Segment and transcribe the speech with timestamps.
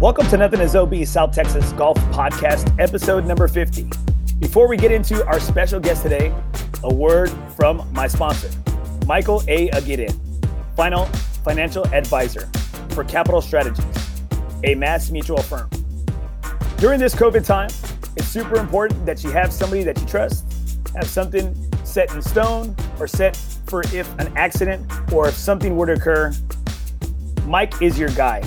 [0.00, 3.90] Welcome to Nothing is OB South Texas Golf Podcast, episode number 50.
[4.38, 6.32] Before we get into our special guest today,
[6.84, 8.48] a word from my sponsor,
[9.06, 9.68] Michael A.
[9.70, 10.06] Aguirre,
[10.76, 11.06] final
[11.42, 12.48] financial advisor
[12.90, 13.84] for Capital Strategies,
[14.62, 15.68] a Mass Mutual firm.
[16.76, 17.70] During this COVID time,
[18.16, 20.44] it's super important that you have somebody that you trust,
[20.94, 23.34] have something set in stone or set
[23.66, 26.32] for if an accident or if something were to occur.
[27.46, 28.44] Mike is your guy.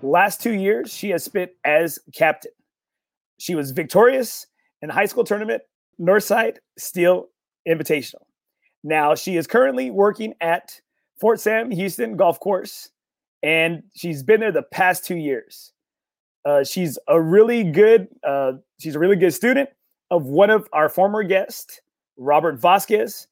[0.00, 2.52] Last two years, she has spent as captain.
[3.36, 4.46] She was victorious
[4.80, 5.60] in high school tournament,
[6.00, 7.26] Northside Steel
[7.68, 8.22] Invitational.
[8.84, 10.80] Now she is currently working at
[11.20, 12.90] Fort Sam Houston Golf Course,
[13.42, 15.72] and she's been there the past two years.
[16.44, 19.68] Uh, she's a really good, uh, she's a really good student
[20.10, 21.80] of one of our former guests,
[22.16, 23.26] Robert Vasquez,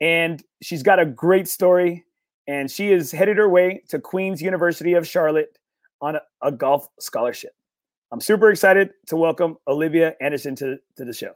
[0.00, 2.04] and she's got a great story.
[2.48, 5.58] And she is headed her way to Queens University of Charlotte
[6.00, 7.54] on a, a golf scholarship.
[8.10, 11.34] I'm super excited to welcome Olivia Anderson to, to the show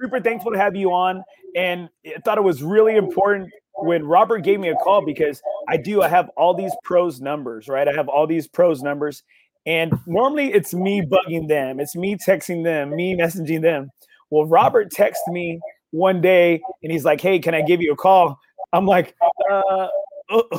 [0.00, 1.22] super thankful to have you on.
[1.54, 5.76] And I thought it was really important when Robert gave me a call because I
[5.76, 7.86] do, I have all these pros numbers, right?
[7.86, 9.22] I have all these pros numbers.
[9.66, 13.90] And normally it's me bugging them, it's me texting them, me messaging them.
[14.30, 17.96] Well, Robert texted me one day and he's like, Hey, can I give you a
[17.96, 18.38] call?
[18.72, 19.14] I'm like,
[19.50, 19.88] uh,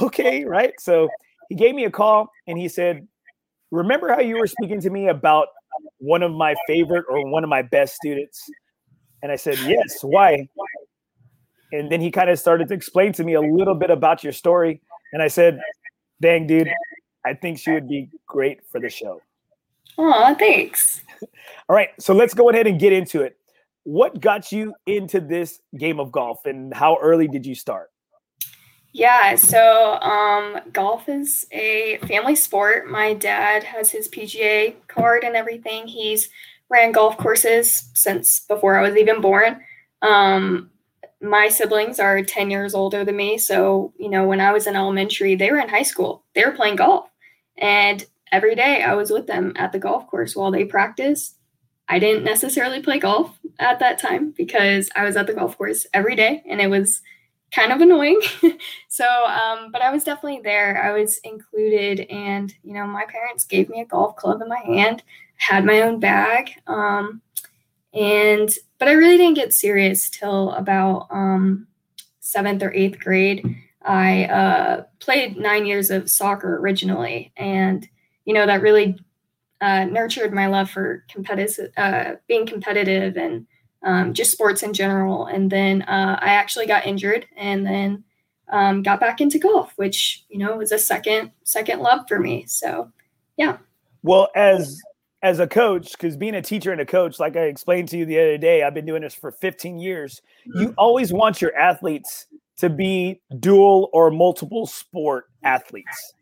[0.02, 0.74] okay, right?
[0.80, 1.10] So
[1.50, 3.08] he gave me a call and he said,
[3.72, 5.48] Remember how you were speaking to me about
[6.00, 8.50] one of my favorite or one of my best students?
[9.22, 10.48] And I said, Yes, why?
[11.72, 14.34] And then he kind of started to explain to me a little bit about your
[14.34, 14.82] story.
[15.14, 15.60] And I said,
[16.22, 16.70] Dang, dude,
[17.26, 19.22] I think she would be great for the show.
[19.98, 21.02] Oh, thanks.
[21.70, 21.90] All right.
[22.00, 23.38] So let's go ahead and get into it.
[23.84, 27.90] What got you into this game of golf and how early did you start?
[28.94, 32.90] Yeah, so um, golf is a family sport.
[32.90, 35.88] My dad has his PGA card and everything.
[35.88, 36.30] He's
[36.70, 39.62] ran golf courses since before I was even born.
[40.02, 40.70] Um,
[41.22, 43.38] my siblings are 10 years older than me.
[43.38, 46.52] So, you know, when I was in elementary, they were in high school, they were
[46.52, 47.10] playing golf.
[47.58, 51.36] And every day I was with them at the golf course while they practiced.
[51.90, 55.88] I didn't necessarily play golf at that time because I was at the golf course
[55.94, 57.02] every day and it was
[57.52, 58.22] kind of annoying.
[58.90, 60.84] so, um, but I was definitely there.
[60.84, 64.60] I was included, and you know, my parents gave me a golf club in my
[64.66, 65.02] hand
[65.38, 66.52] had my own bag.
[66.68, 67.22] Um,
[67.94, 68.50] and
[68.80, 71.68] but I really didn't get serious till about um,
[72.20, 73.56] seventh or eighth grade.
[73.84, 77.88] I uh, played nine years of soccer originally, and
[78.26, 79.00] you know that really
[79.62, 83.48] uh, nurtured my love for competitive, uh, being competitive, and
[83.84, 85.26] um, just sports in general.
[85.26, 88.04] And then uh, I actually got injured, and then
[88.52, 92.46] um, got back into golf, which you know was a second second love for me.
[92.48, 92.92] So,
[93.38, 93.58] yeah.
[94.04, 94.80] Well, as
[95.24, 98.06] as a coach, because being a teacher and a coach, like I explained to you
[98.06, 100.22] the other day, I've been doing this for 15 years.
[100.46, 100.74] You mm-hmm.
[100.78, 106.14] always want your athletes to be dual or multiple sport athletes.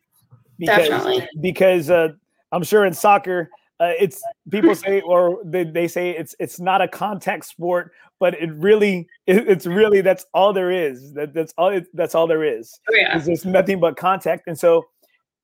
[0.57, 1.28] Because, Definitely.
[1.41, 2.09] Because uh,
[2.51, 6.81] I'm sure in soccer, uh, it's people say or they, they say it's it's not
[6.81, 11.12] a contact sport, but it really it, it's really that's all there is.
[11.13, 12.79] That that's all it, that's all there is.
[12.89, 13.17] Oh, yeah.
[13.17, 14.47] There's nothing but contact.
[14.47, 14.85] And so,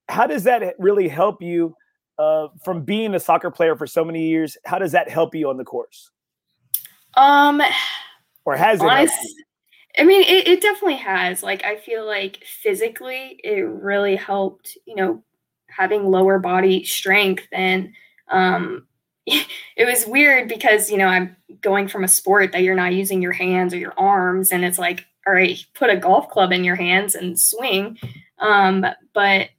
[0.08, 1.76] how does that really help you?
[2.22, 5.50] Uh, from being a soccer player for so many years, how does that help you
[5.50, 6.12] on the course?
[7.16, 7.62] Um,
[8.46, 8.86] or has it?
[8.86, 9.16] Honest,
[9.98, 11.42] I mean, it, it definitely has.
[11.42, 14.78] Like, I feel like physically, it really helped.
[14.86, 15.24] You know,
[15.68, 17.92] having lower body strength and
[18.30, 18.86] um,
[19.26, 23.22] it was weird because you know I'm going from a sport that you're not using
[23.22, 26.64] your hands or your arms, and it's like, all right, put a golf club in
[26.64, 27.98] your hands and swing.
[28.40, 29.50] Um, but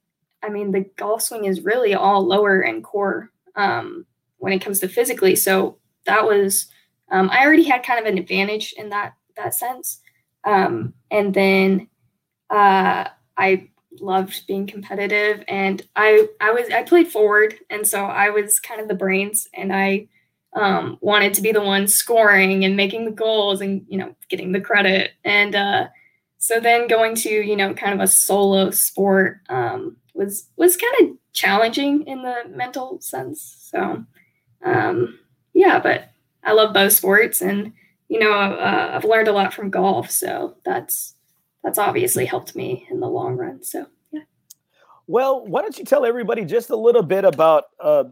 [0.42, 4.06] I mean, the golf swing is really all lower and core um,
[4.38, 5.36] when it comes to physically.
[5.36, 6.66] So that was
[7.10, 10.00] um, I already had kind of an advantage in that that sense.
[10.44, 11.88] Um, and then
[12.50, 13.68] uh, I
[14.00, 18.80] loved being competitive, and I I was I played forward, and so I was kind
[18.80, 20.08] of the brains, and I
[20.54, 24.52] um, wanted to be the one scoring and making the goals, and you know getting
[24.52, 25.12] the credit.
[25.24, 25.88] And uh,
[26.38, 30.94] so then going to you know kind of a solo sport um, was was kind
[31.00, 33.68] of challenging in the mental sense.
[33.70, 34.04] So
[34.64, 35.18] um,
[35.54, 36.10] yeah, but
[36.44, 37.72] I love both sports, and
[38.08, 41.14] you know uh, I've learned a lot from golf, so that's
[41.62, 43.62] that's obviously helped me in the long run.
[43.62, 44.22] So yeah.
[45.06, 48.04] Well, why don't you tell everybody just a little bit about uh,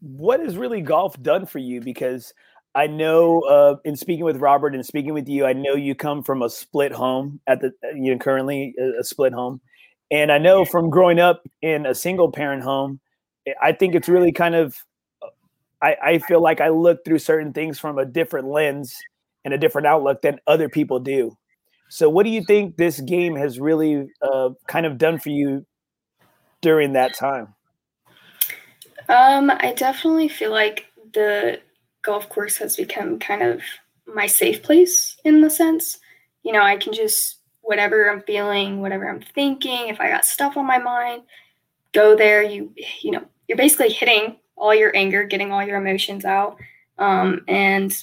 [0.00, 1.80] what has really golf done for you?
[1.80, 2.32] Because
[2.74, 6.22] I know uh, in speaking with Robert and speaking with you, I know you come
[6.22, 9.60] from a split home at the you know currently a split home,
[10.14, 13.00] and I know from growing up in a single parent home,
[13.60, 14.76] I think it's really kind of
[15.82, 18.96] I, I feel like I look through certain things from a different lens
[19.44, 21.36] and a different outlook than other people do.
[21.88, 25.66] So, what do you think this game has really uh, kind of done for you
[26.60, 27.52] during that time?
[29.08, 31.60] Um, I definitely feel like the
[32.02, 33.62] golf course has become kind of
[34.06, 35.98] my safe place in the sense,
[36.44, 40.56] you know, I can just whatever I'm feeling, whatever I'm thinking, if I got stuff
[40.56, 41.22] on my mind,
[41.92, 42.42] go there.
[42.42, 46.56] You you know, you're basically hitting all your anger, getting all your emotions out.
[46.98, 47.96] Um, and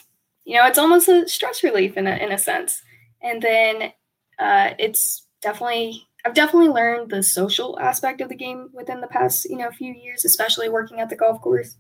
[0.46, 2.82] you know, it's almost a stress relief in a in a sense.
[3.22, 3.94] And then
[4.40, 9.46] uh, it's definitely I've definitely learned the social aspect of the game within the past
[9.50, 11.76] you know few years, especially working at the golf course.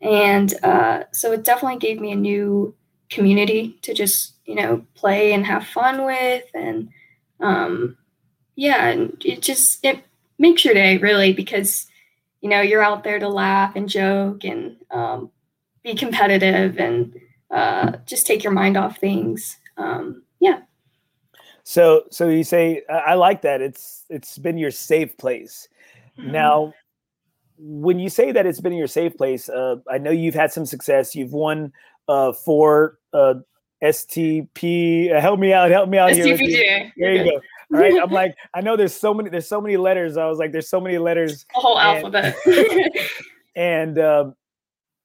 [0.00, 2.74] And uh, so it definitely gave me a new
[3.10, 6.88] community to just you know play and have fun with, and
[7.40, 7.96] um,
[8.56, 10.02] yeah, it just it
[10.38, 11.86] makes your day really because
[12.40, 15.30] you know you're out there to laugh and joke and um,
[15.82, 17.14] be competitive and
[17.50, 19.56] uh, just take your mind off things.
[19.76, 20.60] Um, yeah.
[21.64, 23.60] So, so you say I like that.
[23.60, 25.68] It's it's been your safe place.
[26.18, 26.32] Mm-hmm.
[26.32, 26.74] Now,
[27.58, 30.66] when you say that it's been your safe place, uh, I know you've had some
[30.66, 31.14] success.
[31.14, 31.72] You've won
[32.08, 33.34] uh, four uh,
[33.82, 35.14] STP.
[35.14, 35.70] Uh, help me out.
[35.70, 36.38] Help me out STPG.
[36.38, 36.92] here.
[36.96, 37.40] There you go.
[37.74, 38.00] All right.
[38.00, 40.16] I'm like, I know there's so many, there's so many letters.
[40.16, 41.44] I was like, there's so many letters.
[41.54, 42.36] The whole and, alphabet.
[43.56, 44.34] and um,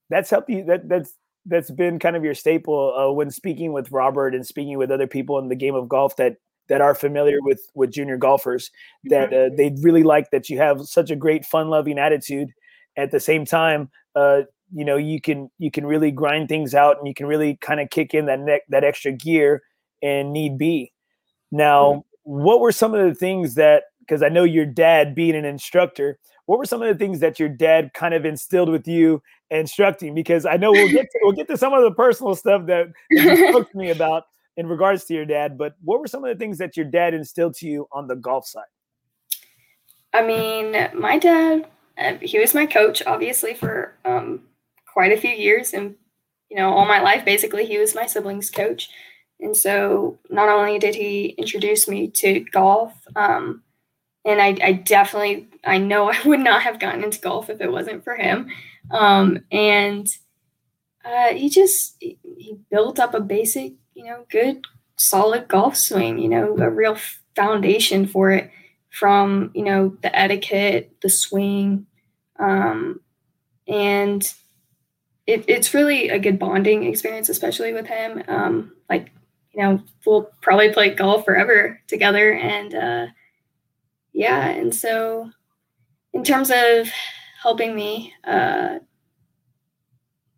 [0.09, 0.63] that's helped you.
[0.65, 1.13] That that's
[1.45, 5.07] that's been kind of your staple uh, when speaking with Robert and speaking with other
[5.07, 6.37] people in the game of golf that
[6.69, 8.71] that are familiar with with junior golfers.
[9.05, 9.53] That mm-hmm.
[9.53, 12.49] uh, they really like that you have such a great fun loving attitude.
[12.95, 14.41] At the same time, uh,
[14.73, 17.79] you know you can you can really grind things out and you can really kind
[17.79, 19.61] of kick in that neck that extra gear
[20.01, 20.91] and need be.
[21.51, 25.35] Now, mm-hmm what were some of the things that because I know your dad being
[25.35, 28.85] an instructor, what were some of the things that your dad kind of instilled with
[28.85, 30.13] you instructing?
[30.13, 32.87] Because I know we'll get to, we'll get to some of the personal stuff that,
[33.09, 34.23] you spoke to me about
[34.57, 37.13] in regards to your dad, but what were some of the things that your dad
[37.13, 38.63] instilled to you on the golf side?
[40.13, 41.65] I mean, my dad,
[41.97, 44.41] uh, he was my coach, obviously, for um,
[44.93, 45.95] quite a few years, and
[46.49, 48.89] you know, all my life, basically, he was my siblings' coach.
[49.39, 53.63] And so not only did he introduce me to golf, um,
[54.23, 57.71] and I, I, definitely, I know I would not have gotten into golf if it
[57.71, 58.49] wasn't for him.
[58.91, 60.07] Um, and
[61.03, 64.63] uh, he just, he built up a basic, you know, good,
[64.95, 66.97] solid golf swing, you know, a real
[67.35, 68.51] foundation for it
[68.91, 71.87] from, you know, the etiquette, the swing.
[72.39, 73.01] Um,
[73.67, 74.31] and
[75.25, 78.23] it, it's really a good bonding experience, especially with him.
[78.27, 79.11] Um, like
[79.53, 82.33] you know, we'll probably play golf forever together.
[82.33, 83.07] And uh,
[84.11, 85.29] yeah, and so
[86.11, 86.89] in terms of
[87.41, 88.79] helping me, uh,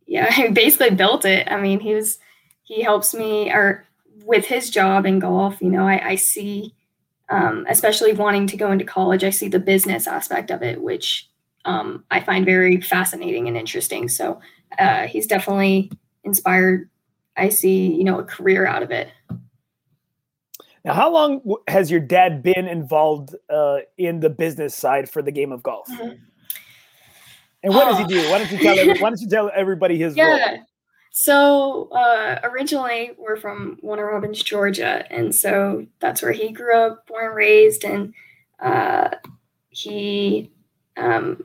[0.06, 1.48] yeah, he basically built it.
[1.50, 2.20] I mean, he was,
[2.64, 3.86] he helps me, or
[4.26, 6.74] with his job in golf, you know, I, I see,
[7.30, 11.30] um, especially wanting to go into college, I see the business aspect of it, which
[11.64, 14.10] um, I find very fascinating and interesting.
[14.10, 14.40] So
[14.80, 15.92] uh, he's definitely
[16.24, 16.90] inspired
[17.38, 19.10] I see, you know, a career out of it.
[20.84, 25.32] Now, how long has your dad been involved uh, in the business side for the
[25.32, 25.88] game of golf?
[25.90, 26.16] Mm-hmm.
[27.64, 28.30] And what does he do?
[28.30, 28.88] Why don't you tell?
[29.02, 30.50] why don't you tell everybody his yeah.
[30.50, 30.60] role?
[31.12, 37.08] So uh, originally, we're from Warner Robins, Georgia, and so that's where he grew up,
[37.08, 38.14] born and raised, and
[38.60, 39.10] uh,
[39.70, 40.52] he
[40.98, 41.44] um,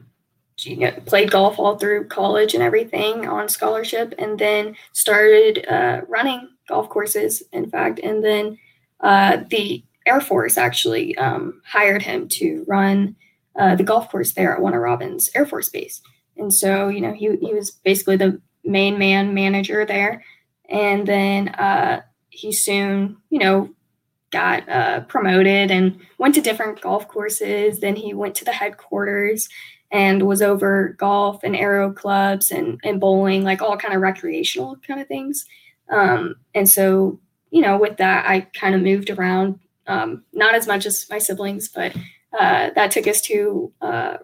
[1.07, 6.89] played golf all through college and everything on scholarship, and then started uh, running golf
[6.89, 8.01] courses, in fact.
[8.01, 8.59] And then
[9.01, 13.17] uh, the Air Force actually um, hired him to run
[13.59, 16.01] uh, the golf course there at Warner Robins Air Force Base.
[16.37, 20.25] And so, you know, he, he was basically the main man manager there.
[20.69, 23.71] And then uh, he soon, you know,
[24.31, 27.81] got uh, promoted and went to different golf courses.
[27.81, 29.49] Then he went to the headquarters
[29.91, 34.77] and was over golf and aero clubs and, and bowling, like all kind of recreational
[34.87, 35.45] kind of things.
[35.91, 37.19] Um, and so,
[37.51, 41.19] you know, with that, I kind of moved around, um, not as much as my
[41.19, 41.95] siblings, but
[42.39, 44.19] uh, that took us to uh,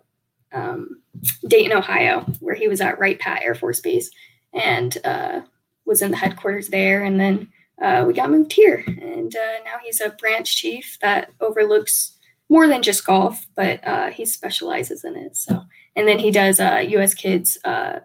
[0.53, 1.01] um,
[1.49, 4.11] Dayton, Ohio, where he was at Wright Pat Air Force Base
[4.53, 5.41] and uh,
[5.85, 7.03] was in the headquarters there.
[7.03, 7.49] And then
[7.83, 12.16] uh, we got moved here, and uh, now he's a branch chief that overlooks
[12.49, 15.37] more than just golf, but uh, he specializes in it.
[15.37, 15.63] So,
[15.97, 17.13] and then he does U.S.
[17.13, 18.01] Uh, kids uh,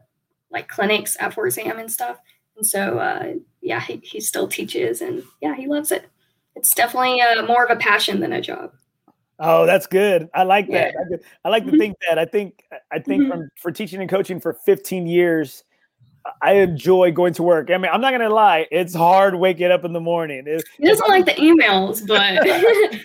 [0.52, 2.18] like clinics at Fort Sam and stuff.
[2.58, 6.06] And so, uh, yeah, he, he still teaches, and yeah, he loves it.
[6.56, 8.72] It's definitely more of a passion than a job.
[9.44, 10.30] Oh, that's good.
[10.36, 10.94] I like that.
[11.10, 11.18] Yeah.
[11.18, 11.80] I, I, like to mm-hmm.
[11.80, 12.20] think that.
[12.20, 13.32] I think I think mm-hmm.
[13.32, 15.64] from for teaching and coaching for 15 years,
[16.42, 17.72] I enjoy going to work.
[17.72, 20.44] I mean, I'm not gonna lie, it's hard waking up in the morning.
[20.46, 22.44] It, he doesn't like the emails, but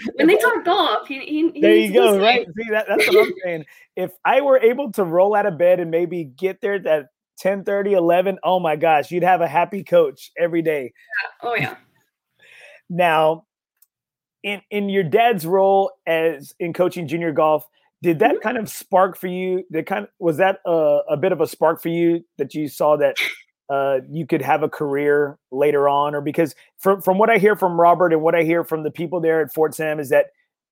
[0.16, 2.20] when they talk golf, he, he, he there you go, listening.
[2.22, 2.46] right?
[2.46, 3.64] See, that, that's what I'm saying.
[3.96, 7.06] If I were able to roll out of bed and maybe get there at
[7.38, 10.84] 10 30, 11, oh my gosh, you'd have a happy coach every day.
[10.84, 11.48] Yeah.
[11.48, 11.76] Oh yeah.
[12.88, 13.46] Now,
[14.42, 17.66] in in your dad's role as in coaching junior golf,
[18.06, 18.40] did that mm-hmm.
[18.40, 19.64] kind of spark for you?
[19.70, 22.68] That kind of was that a, a bit of a spark for you that you
[22.68, 23.16] saw that
[23.68, 27.56] uh, you could have a career later on, or because from from what I hear
[27.56, 30.26] from Robert and what I hear from the people there at Fort Sam is that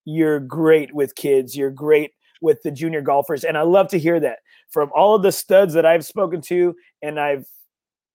[0.05, 4.21] you're great with kids, you're great with the junior golfers, and I love to hear
[4.21, 4.39] that
[4.71, 6.73] from all of the studs that I've spoken to,
[7.03, 7.47] and I've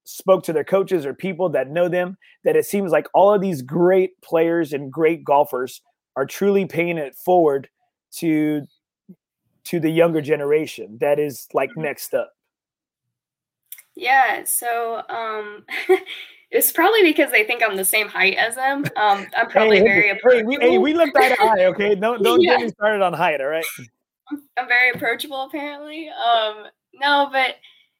[0.05, 3.41] spoke to their coaches or people that know them that it seems like all of
[3.41, 5.81] these great players and great golfers
[6.15, 7.67] are truly paying it forward
[8.11, 8.65] to
[9.65, 11.83] to the younger generation that is like mm-hmm.
[11.83, 12.33] next up?
[13.95, 15.65] Yeah, so um
[16.51, 18.85] it's probably because they think I'm the same height as them.
[18.95, 21.95] Um I'm probably hey, very hey, we, hey, we look eye to eye, okay?
[21.99, 22.57] Don't don't yeah.
[22.57, 23.65] get me started on height, all right?
[24.57, 26.09] I'm very approachable apparently.
[26.09, 27.55] Um no, but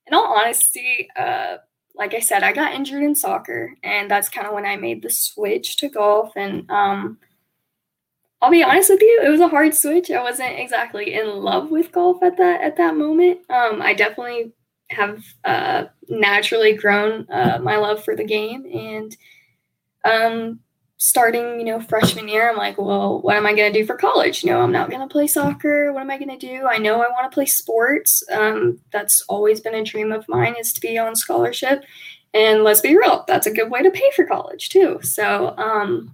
[0.07, 1.57] in all honesty, uh
[1.95, 5.01] like I said, I got injured in soccer and that's kind of when I made
[5.01, 7.17] the switch to golf and um
[8.41, 10.09] I'll be honest with you, it was a hard switch.
[10.09, 13.39] I wasn't exactly in love with golf at that at that moment.
[13.49, 14.53] Um, I definitely
[14.91, 19.15] have uh, naturally grown uh, my love for the game, and
[20.05, 20.59] um,
[20.97, 24.43] starting you know freshman year, I'm like, well, what am I gonna do for college?
[24.43, 25.91] You know, I'm not gonna play soccer.
[25.91, 26.65] What am I gonna do?
[26.65, 28.23] I know I want to play sports.
[28.31, 31.83] Um, that's always been a dream of mine is to be on scholarship.
[32.33, 34.99] And let's be real, that's a good way to pay for college too.
[35.01, 36.13] So um,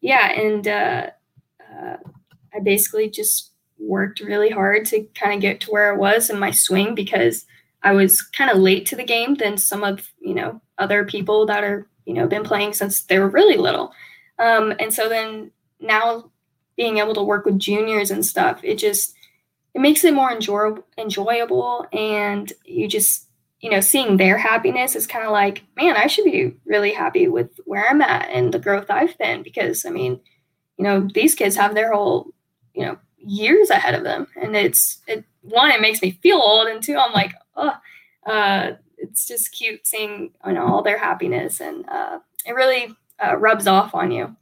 [0.00, 1.10] yeah, and uh,
[1.78, 1.96] uh,
[2.54, 6.38] I basically just worked really hard to kind of get to where I was in
[6.38, 7.44] my swing because
[7.82, 11.46] I was kind of late to the game than some of you know other people
[11.46, 13.92] that are you know been playing since they were really little.
[14.38, 16.30] Um, and so then now
[16.76, 19.14] being able to work with juniors and stuff, it just
[19.76, 23.28] it makes it more enjoy- enjoyable and you just
[23.60, 27.28] you know seeing their happiness is kind of like man i should be really happy
[27.28, 30.20] with where i'm at and the growth i've been because i mean
[30.78, 32.32] you know, these kids have their whole,
[32.74, 34.26] you know, years ahead of them.
[34.40, 36.68] And it's, it, one, it makes me feel old.
[36.68, 37.74] And two, I'm like, oh,
[38.26, 43.36] uh, it's just cute seeing, you know, all their happiness and uh, it really uh,
[43.36, 44.34] rubs off on you.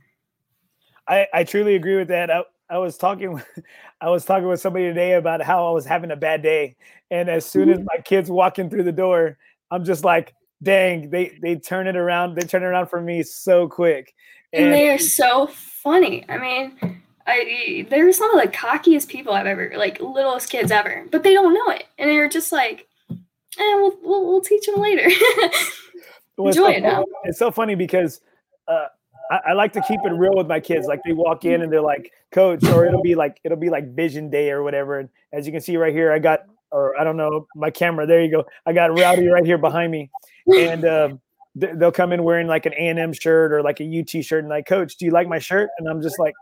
[1.06, 2.30] I, I truly agree with that.
[2.30, 3.40] I, I was talking,
[4.00, 6.76] I was talking with somebody today about how I was having a bad day.
[7.10, 7.86] And as soon as mm-hmm.
[7.86, 9.38] my kids walking through the door,
[9.70, 12.34] I'm just like, dang, they, they turn it around.
[12.34, 14.14] They turn it around for me so quick.
[14.54, 16.24] And, and they are so funny.
[16.28, 21.04] I mean, I they're some of the cockiest people I've ever like littlest kids ever,
[21.10, 23.16] but they don't know it, and they're just like, "Eh,
[23.58, 25.08] we'll we'll, we'll teach them later."
[26.36, 27.04] well, Enjoy it now.
[27.24, 28.20] It's so funny because
[28.68, 28.86] uh,
[29.30, 30.86] I, I, like to keep it real with my kids.
[30.86, 33.94] Like they walk in and they're like, "Coach," or it'll be like it'll be like
[33.94, 35.00] Vision Day or whatever.
[35.00, 38.06] And as you can see right here, I got or I don't know my camera.
[38.06, 38.44] There you go.
[38.66, 40.10] I got Rowdy right here behind me,
[40.46, 40.84] and.
[40.84, 41.20] Um,
[41.54, 44.66] they'll come in wearing like an A&M shirt or like a UT shirt and like,
[44.66, 45.70] coach, do you like my shirt?
[45.78, 46.34] And I'm just like,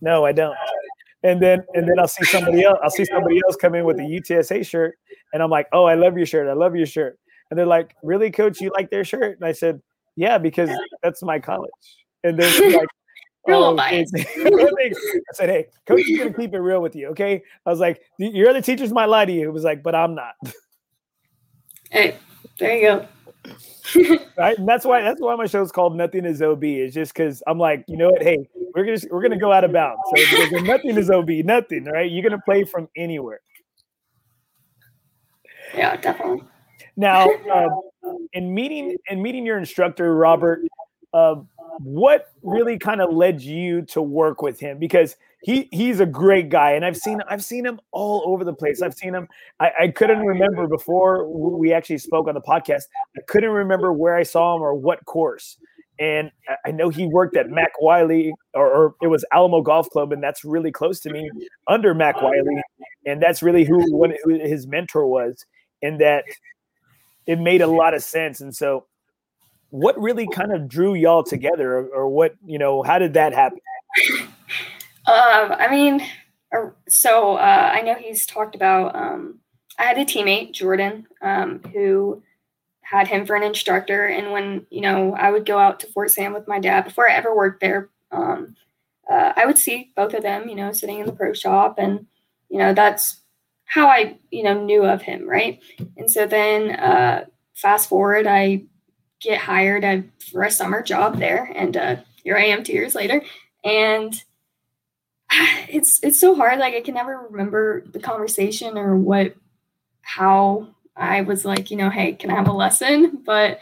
[0.00, 0.56] no, I don't.
[1.22, 2.78] And then and then I'll see somebody else.
[2.82, 4.96] I'll see somebody else come in with a UTSA shirt,
[5.34, 6.48] and I'm like, oh, I love your shirt.
[6.48, 7.18] I love your shirt.
[7.50, 9.36] And they're like, really, coach, you like their shirt?
[9.38, 9.82] And I said,
[10.16, 10.70] yeah, because
[11.02, 11.70] that's my college.
[12.24, 12.88] And they're like,
[13.48, 17.42] oh, I said, hey, coach is gonna keep it real with you, okay?
[17.66, 19.48] I was like, your other teachers might lie to you.
[19.48, 20.34] It was like, but I'm not.
[21.90, 22.16] Hey,
[22.58, 23.08] there you go.
[24.36, 24.58] Right?
[24.58, 26.64] And that's why that's why my show's called Nothing is OB.
[26.64, 28.22] It's just because I'm like, you know what?
[28.22, 28.38] Hey,
[28.74, 30.00] we're gonna we're gonna go out of bounds.
[30.50, 32.10] So nothing is OB, nothing, right?
[32.10, 33.40] You're gonna play from anywhere.
[35.74, 36.42] Yeah, definitely.
[36.96, 37.68] Now, uh,
[38.32, 40.60] in meeting in meeting your instructor, Robert,
[41.12, 41.36] uh,
[41.78, 44.78] what really kind of led you to work with him?
[44.78, 48.52] Because he he's a great guy, and I've seen I've seen him all over the
[48.52, 48.82] place.
[48.82, 49.28] I've seen him.
[49.58, 52.82] I, I couldn't remember before we actually spoke on the podcast.
[53.16, 55.56] I couldn't remember where I saw him or what course.
[55.98, 56.30] And
[56.64, 60.22] I know he worked at Mac Wiley, or, or it was Alamo Golf Club, and
[60.22, 61.30] that's really close to me
[61.68, 62.62] under Mac Wiley,
[63.04, 65.44] and that's really who, what, his mentor was,
[65.82, 66.24] and that
[67.26, 68.40] it made a lot of sense.
[68.40, 68.86] And so
[69.68, 72.82] what really kind of drew y'all together, or, or what you know?
[72.82, 73.58] How did that happen?
[75.06, 76.06] Um, I mean,
[76.88, 78.94] so uh, I know he's talked about.
[78.94, 79.38] Um,
[79.78, 82.22] I had a teammate, Jordan, um, who
[82.82, 86.10] had him for an instructor, and when you know I would go out to Fort
[86.10, 88.56] Sam with my dad before I ever worked there, um,
[89.10, 92.06] uh, I would see both of them, you know, sitting in the pro shop, and
[92.48, 93.20] you know that's
[93.64, 95.60] how I, you know, knew of him, right?
[95.96, 98.64] And so then, uh, fast forward, I
[99.20, 103.22] get hired for a summer job there, and uh, here I am two years later,
[103.64, 104.20] and
[105.68, 106.58] it's it's so hard.
[106.58, 109.34] Like I can never remember the conversation or what
[110.02, 113.22] how I was like, you know, hey, can I have a lesson?
[113.30, 113.60] But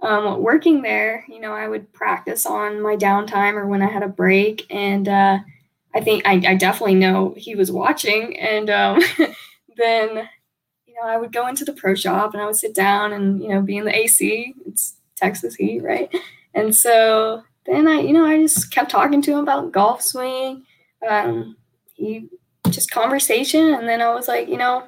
[0.00, 4.02] um, working there, you know, I would practice on my downtime or when I had
[4.02, 5.38] a break, and uh,
[5.94, 8.38] I think I, I, definitely know he was watching.
[8.38, 9.00] And um,
[9.76, 10.28] then,
[10.86, 13.42] you know, I would go into the pro shop and I would sit down and
[13.42, 14.54] you know be in the AC.
[14.66, 16.14] It's Texas heat, right?
[16.52, 20.65] And so then I, you know, I just kept talking to him about golf swing
[21.08, 21.56] um,
[21.94, 22.28] he
[22.70, 24.84] just conversation, and then I was like, you know,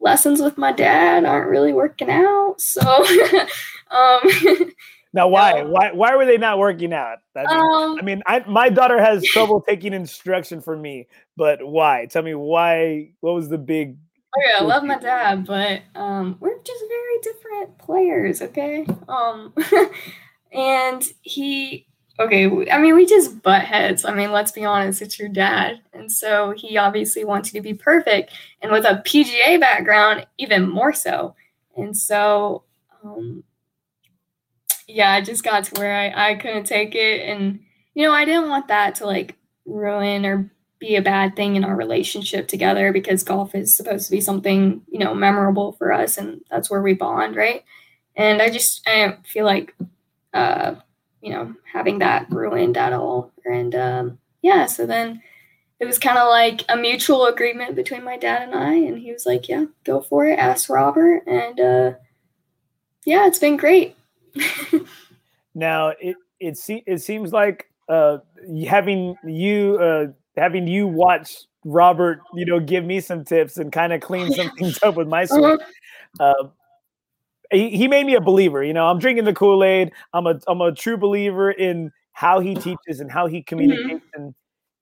[0.00, 2.80] lessons with my dad aren't really working out, so.
[3.90, 4.20] um,
[5.12, 5.62] now, why?
[5.62, 5.92] why?
[5.92, 7.18] Why were they not working out?
[7.36, 11.64] I mean, um, I, mean I, my daughter has trouble taking instruction from me, but
[11.66, 12.06] why?
[12.10, 13.10] Tell me why.
[13.20, 13.96] What was the big?
[14.36, 18.42] Okay, I love my dad, but um, we're just very different players.
[18.42, 19.54] Okay, um,
[20.52, 21.86] and he
[22.18, 24.04] okay, I mean, we just butt heads.
[24.04, 25.80] I mean, let's be honest, it's your dad.
[25.92, 28.32] And so he obviously wants you to be perfect.
[28.62, 31.34] And with a PGA background, even more so.
[31.76, 32.62] And so,
[33.02, 33.42] um,
[34.86, 37.28] yeah, I just got to where I, I couldn't take it.
[37.28, 37.60] And,
[37.94, 41.64] you know, I didn't want that to like ruin or be a bad thing in
[41.64, 46.16] our relationship together because golf is supposed to be something, you know, memorable for us.
[46.16, 47.64] And that's where we bond, right?
[48.16, 49.74] And I just, I feel like,
[50.32, 50.76] uh,
[51.24, 53.32] you know, having that ruined at all.
[53.46, 55.22] And um, yeah, so then
[55.80, 58.74] it was kind of like a mutual agreement between my dad and I.
[58.74, 60.38] And he was like, yeah, go for it.
[60.38, 61.22] Ask Robert.
[61.26, 61.92] And uh,
[63.06, 63.96] yeah, it's been great.
[65.54, 68.18] now, it, it, se- it seems like uh,
[68.68, 70.06] having you uh,
[70.36, 74.50] having you watch Robert, you know, give me some tips and kind of clean some
[74.58, 75.58] things up with my swing.
[76.20, 76.24] Uh-huh.
[76.24, 76.48] Uh,
[77.50, 78.62] he, he made me a believer.
[78.62, 79.92] You know, I'm drinking the Kool Aid.
[80.12, 83.44] I'm a I'm a true believer in how he teaches and how he mm-hmm.
[83.44, 84.04] communicates.
[84.06, 84.22] Mm-hmm.
[84.22, 84.34] And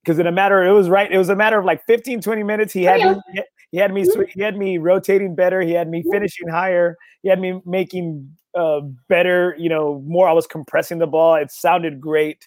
[0.02, 1.10] because in a matter, it was right.
[1.10, 2.72] It was a matter of like 15, 20 minutes.
[2.72, 4.22] He had me, he had me mm-hmm.
[4.28, 5.60] he had me rotating better.
[5.60, 6.96] He had me finishing higher.
[7.22, 9.54] He had me making uh, better.
[9.58, 10.28] You know, more.
[10.28, 11.34] I was compressing the ball.
[11.36, 12.46] It sounded great,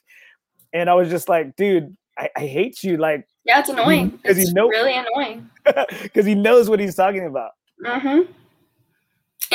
[0.74, 2.98] and I was just like, dude, I, I hate you.
[2.98, 4.10] Like, yeah, it's annoying.
[4.10, 5.50] Because he knows really annoying.
[6.04, 7.52] Because he knows what he's talking about.
[7.84, 8.32] Mm-hmm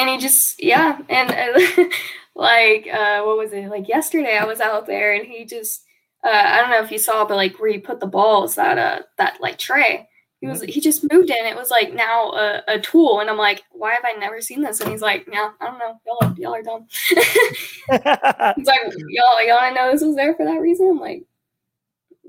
[0.00, 1.84] and he just yeah and uh,
[2.34, 5.84] like uh what was it like yesterday i was out there and he just
[6.24, 8.78] uh i don't know if you saw but like where he put the balls that
[8.78, 10.06] uh that like tray.
[10.40, 13.36] He was he just moved in it was like now a, a tool and i'm
[13.36, 14.80] like why have i never seen this?
[14.80, 16.86] And he's like yeah i don't know y'all, y'all are dumb.
[17.10, 20.88] He's like y'all y'all know this was there for that reason?
[20.92, 21.24] I'm like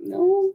[0.03, 0.51] no.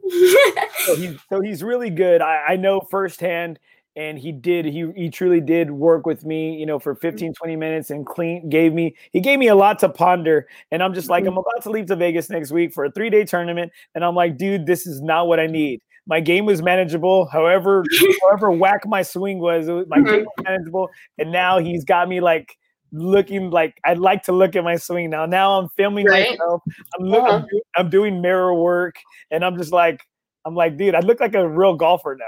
[0.85, 2.21] So, he's, so he's really good.
[2.21, 3.59] I, I know firsthand
[3.97, 7.01] and he did he he truly did work with me you know for mm-hmm.
[7.01, 10.81] 15 20 minutes and clean gave me he gave me a lot to ponder and
[10.81, 11.39] i'm just like i'm mm-hmm.
[11.39, 14.37] about to leave to vegas next week for a three day tournament and i'm like
[14.37, 17.83] dude this is not what i need my game was manageable however
[18.21, 22.21] however whack my swing was, was my game was manageable and now he's got me
[22.21, 22.55] like
[22.93, 25.25] looking like I'd like to look at my swing now.
[25.25, 26.29] Now I'm filming right.
[26.29, 26.61] myself.
[26.97, 27.59] I'm, looking, uh-huh.
[27.75, 28.95] I'm doing mirror work,
[29.29, 29.99] and I'm just like,
[30.45, 32.27] I'm like, dude, I look like a real golfer now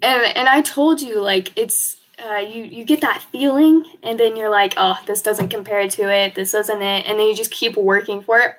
[0.00, 4.36] and and I told you like it's uh, you you get that feeling and then
[4.36, 7.50] you're like oh this doesn't compare to it this isn't it and then you just
[7.50, 8.54] keep working for it.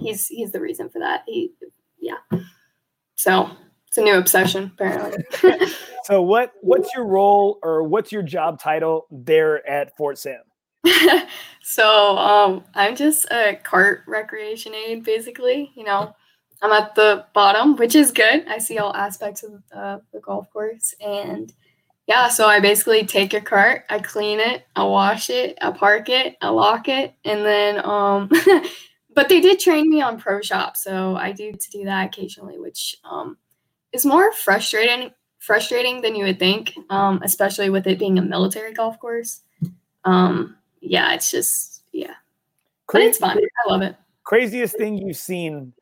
[0.00, 1.22] He's he's the reason for that.
[1.26, 1.52] He
[2.00, 2.40] yeah.
[3.14, 3.50] So
[3.88, 5.24] it's a new obsession apparently.
[6.04, 10.38] So what what's your role or what's your job title there at fort sam?
[11.68, 16.14] So um i'm just a cart recreation aide basically you know
[16.62, 18.46] I'm at the bottom, which is good.
[18.48, 20.94] I see all aspects of uh, the golf course.
[21.00, 21.52] And
[22.06, 26.08] yeah, so I basically take a cart, I clean it, I wash it, I park
[26.08, 27.14] it, I lock it.
[27.24, 28.30] And then, um,
[29.14, 30.76] but they did train me on pro shop.
[30.76, 33.36] So I do to do that occasionally, which um,
[33.92, 38.72] is more frustrating frustrating than you would think, um, especially with it being a military
[38.72, 39.42] golf course.
[40.04, 42.14] Um, yeah, it's just, yeah.
[42.86, 43.38] Crazy, but it's fun.
[43.38, 43.94] I love it.
[44.24, 45.72] Craziest thing you've seen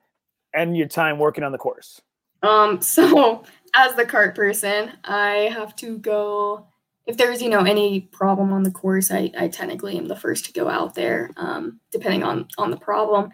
[0.54, 2.00] and your time working on the course?
[2.42, 6.66] Um, so as the cart person, I have to go
[7.06, 10.46] if there's you know any problem on the course, I, I technically am the first
[10.46, 13.30] to go out there, um, depending on on the problem.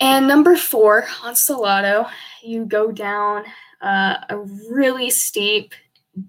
[0.00, 2.06] And number four on Salado,
[2.42, 3.44] you go down
[3.80, 4.38] uh, a
[4.70, 5.74] really steep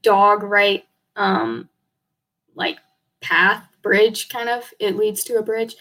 [0.01, 0.85] dog right
[1.15, 1.69] um,
[2.55, 2.77] like
[3.21, 5.75] path bridge kind of it leads to a bridge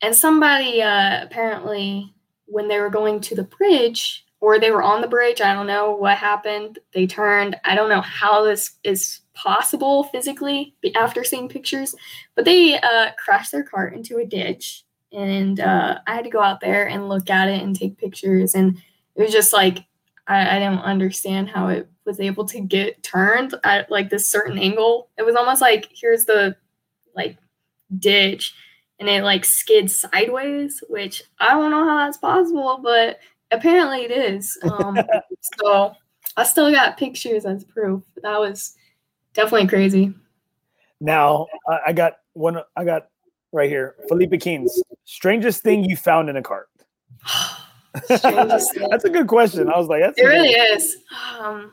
[0.00, 2.14] and somebody uh, apparently
[2.50, 5.66] when they were going to the bridge or they were on the bridge i don't
[5.66, 6.78] know what happened.
[6.92, 7.56] They turned.
[7.64, 11.94] I don't know how this is possible physically after seeing pictures
[12.34, 14.84] but they uh, crashed their cart into a ditch.
[15.12, 18.54] And uh, i had to go out there and look at it and take pictures.
[18.54, 18.76] And
[19.16, 19.84] it was just like
[20.26, 24.58] I, I didn't understand how it was able to get turned at like this certain
[24.58, 25.08] angle.
[25.18, 26.56] It was almost like here's the
[27.14, 27.36] like
[27.98, 28.54] ditch
[29.00, 33.18] and it like skids sideways, which I don't know how that's possible, but
[33.50, 34.56] apparently it is.
[34.62, 34.98] Um,
[35.58, 35.94] so
[36.36, 38.04] I still got pictures as proof.
[38.22, 38.74] That was
[39.34, 40.14] definitely crazy.
[41.00, 41.46] Now
[41.86, 42.58] I got one.
[42.76, 43.08] I got
[43.52, 43.96] right here.
[44.06, 44.82] Felipe Keynes.
[45.04, 46.68] Strangest thing you found in a cart.
[48.08, 49.68] that's a good question.
[49.68, 50.96] I was like, that's it really is.
[51.38, 51.72] Um,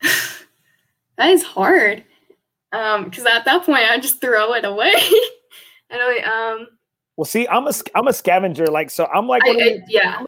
[1.18, 2.04] that is hard.
[2.72, 4.94] Um, because at that point I just throw it away.
[5.92, 6.18] Know.
[6.24, 6.66] Um.
[7.16, 8.66] Well, see, I'm a I'm a scavenger.
[8.66, 10.24] Like, so I'm like, I, I, yeah.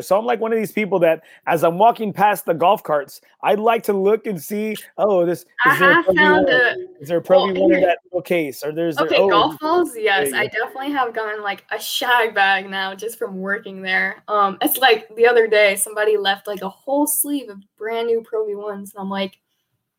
[0.00, 3.20] So I'm like one of these people that, as I'm walking past the golf carts,
[3.42, 4.76] I'd like to look and see.
[4.96, 5.44] Oh, this.
[5.64, 6.74] I have found a.
[7.00, 9.58] Is there probably well, one in that little case, or there's okay there, oh, golf
[9.60, 9.92] balls?
[9.96, 14.22] Yes, I definitely have gotten like a shag bag now just from working there.
[14.28, 18.22] Um, it's like the other day somebody left like a whole sleeve of brand new
[18.22, 19.38] Pro V ones, and I'm like,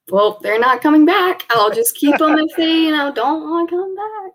[0.10, 1.44] well, they're not coming back.
[1.52, 4.34] I'll just keep them if they, you know, don't want to come back.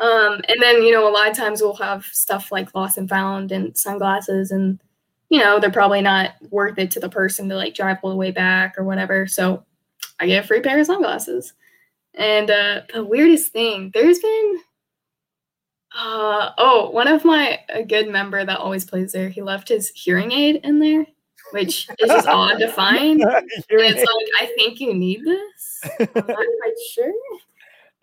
[0.00, 3.08] Um, and then, you know, a lot of times we'll have stuff like lost and
[3.08, 4.80] found and sunglasses, and,
[5.28, 8.16] you know, they're probably not worth it to the person to like drive all the
[8.16, 9.26] way back or whatever.
[9.26, 9.64] So
[10.18, 11.52] I get a free pair of sunglasses.
[12.14, 14.60] And uh, the weirdest thing, there's been,
[15.96, 19.88] uh, oh, one of my, a good member that always plays there, he left his
[19.90, 21.06] hearing aid in there
[21.52, 23.20] which is just odd to find.
[23.68, 25.80] it's like, I think you need this.
[25.98, 27.12] I'm not quite sure.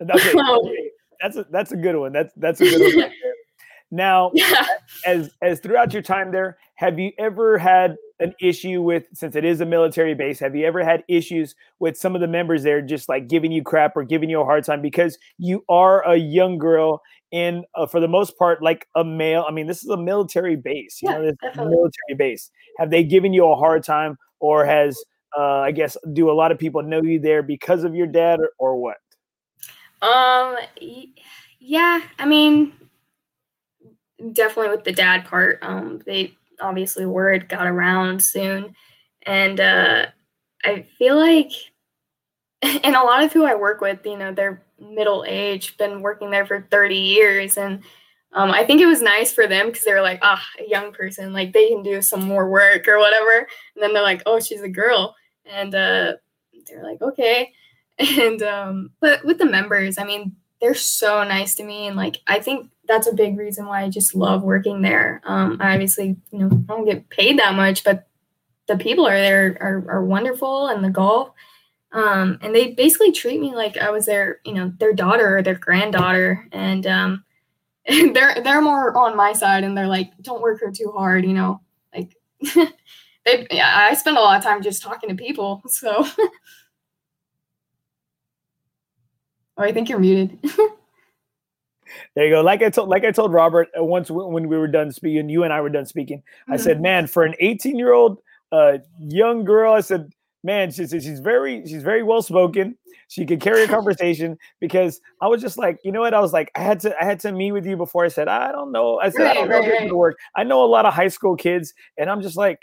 [1.20, 2.12] That's a that's a good one.
[2.12, 3.10] That's that's a good one.
[3.90, 4.66] now, yeah.
[5.06, 9.44] as as throughout your time there, have you ever had an issue with since it
[9.44, 10.38] is a military base?
[10.40, 13.62] Have you ever had issues with some of the members there just like giving you
[13.62, 17.02] crap or giving you a hard time because you are a young girl
[17.32, 20.56] in uh, for the most part like a male i mean this is a military
[20.56, 24.64] base you yeah, know this military base have they given you a hard time or
[24.64, 24.98] has
[25.38, 28.40] uh, i guess do a lot of people know you there because of your dad
[28.40, 28.96] or, or what
[30.02, 30.56] um
[31.58, 32.72] yeah i mean
[34.32, 38.74] definitely with the dad part um they obviously word got around soon
[39.22, 40.06] and uh
[40.64, 41.52] i feel like
[42.62, 46.30] and a lot of who i work with you know they're middle age, been working
[46.30, 47.56] there for 30 years.
[47.56, 47.82] And
[48.32, 50.92] um, I think it was nice for them because they were like, ah, a young
[50.92, 53.38] person, like they can do some more work or whatever.
[53.74, 55.14] And then they're like, oh, she's a girl.
[55.44, 56.14] And uh,
[56.66, 57.52] they're like, okay.
[58.00, 61.86] And, um, but with the members, I mean, they're so nice to me.
[61.86, 65.20] And like, I think that's a big reason why I just love working there.
[65.24, 68.08] Um, I obviously, you know, I don't get paid that much, but
[68.68, 71.32] the people are there are, are wonderful and the golf
[71.92, 75.42] um, and they basically treat me like I was their, you know, their daughter or
[75.42, 76.46] their granddaughter.
[76.52, 77.24] And um,
[77.88, 81.32] they're they're more on my side, and they're like, "Don't work her too hard," you
[81.32, 81.60] know.
[81.94, 82.14] Like,
[83.24, 85.62] they, yeah, I spend a lot of time just talking to people.
[85.66, 86.06] So,
[89.60, 90.38] oh, I think you're muted.
[92.14, 92.40] there you go.
[92.42, 95.44] Like I told, like I told Robert uh, once when we were done speaking, you
[95.44, 96.18] and I were done speaking.
[96.18, 96.52] Mm-hmm.
[96.52, 98.18] I said, "Man, for an 18 year old
[98.52, 102.76] uh, young girl, I said." man, she's she's very she's very well spoken.
[103.08, 106.14] She could carry a conversation because I was just like, you know what?
[106.14, 108.28] I was like, I had to I had to meet with you before I said,
[108.28, 108.98] I don't know.
[109.00, 109.92] I said, right, I don't know right, right.
[109.92, 110.18] work.
[110.34, 112.58] I know a lot of high school kids, and I'm just like,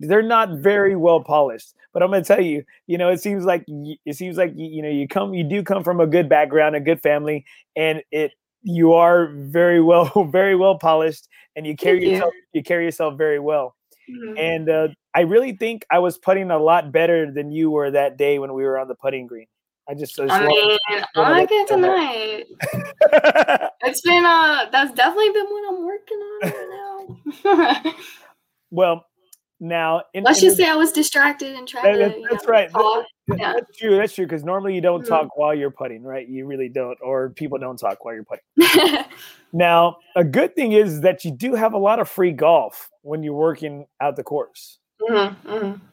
[0.00, 1.74] they're not very well polished.
[1.92, 4.88] But I'm gonna tell you, you know, it seems like it seems like you know
[4.88, 8.32] you come you do come from a good background, a good family, and it
[8.62, 12.42] you are very well very well polished, and you carry Thank yourself you.
[12.54, 13.74] you carry yourself very well.
[14.10, 14.38] Mm-hmm.
[14.38, 18.16] And uh, I really think I was putting a lot better than you were that
[18.16, 19.46] day when we were on the putting green.
[19.88, 20.78] I just, I, just I mean,
[21.14, 22.44] I get tonight.
[23.82, 26.40] it's been uh, that's definitely been what I'm working on
[27.44, 27.94] right now.
[28.70, 29.06] well,
[29.58, 32.22] now in, let's in just say I was distracted and trying that, to.
[32.30, 32.72] That's know, right.
[32.72, 33.04] That,
[33.38, 33.52] yeah.
[33.54, 33.96] That's true.
[33.96, 34.26] That's true.
[34.26, 35.08] Because normally you don't mm-hmm.
[35.08, 36.28] talk while you're putting, right?
[36.28, 39.04] You really don't, or people don't talk while you're putting.
[39.52, 43.22] now, a good thing is that you do have a lot of free golf when
[43.22, 44.78] you're working out the course.
[45.00, 45.84] Mm-hmm, mm-hmm.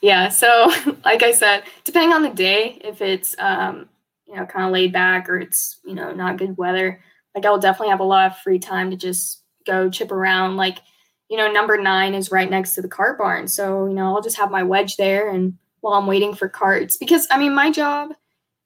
[0.00, 0.28] Yeah.
[0.28, 0.72] So,
[1.04, 3.88] like I said, depending on the day, if it's um,
[4.26, 7.02] you know kind of laid back or it's you know not good weather,
[7.34, 10.56] like I'll definitely have a lot of free time to just go chip around.
[10.56, 10.78] Like
[11.32, 14.20] you know, number nine is right next to the cart barn, so you know I'll
[14.20, 17.70] just have my wedge there and while I'm waiting for carts because I mean my
[17.70, 18.10] job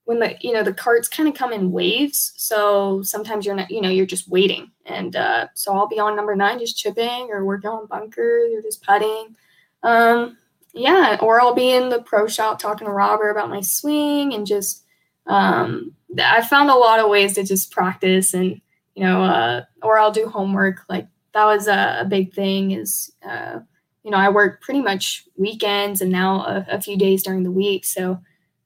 [0.04, 2.32] when the you know the carts kind of come in waves.
[2.36, 4.72] So sometimes you're not you know you're just waiting.
[4.84, 8.62] And uh, so i'll be on number nine just chipping or working on bunkers or
[8.62, 9.36] just putting.
[9.84, 10.36] Um,
[10.74, 14.46] yeah or i'll be in the pro shop talking to robert about my swing and
[14.46, 14.84] just
[15.26, 18.60] um, i found a lot of ways to just practice and
[18.94, 23.12] you know uh, or i'll do homework like that was a, a big thing is
[23.24, 23.60] uh,
[24.02, 27.50] you know i work pretty much weekends and now a, a few days during the
[27.52, 28.18] week so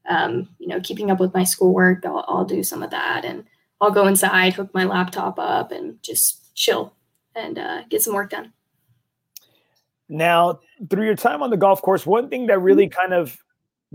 [0.09, 3.44] um, you know, keeping up with my schoolwork, I'll, I'll do some of that and
[3.80, 6.94] I'll go inside, hook my laptop up and just chill
[7.35, 8.52] and uh, get some work done.
[10.09, 13.00] Now, through your time on the golf course, one thing that really mm-hmm.
[13.00, 13.38] kind of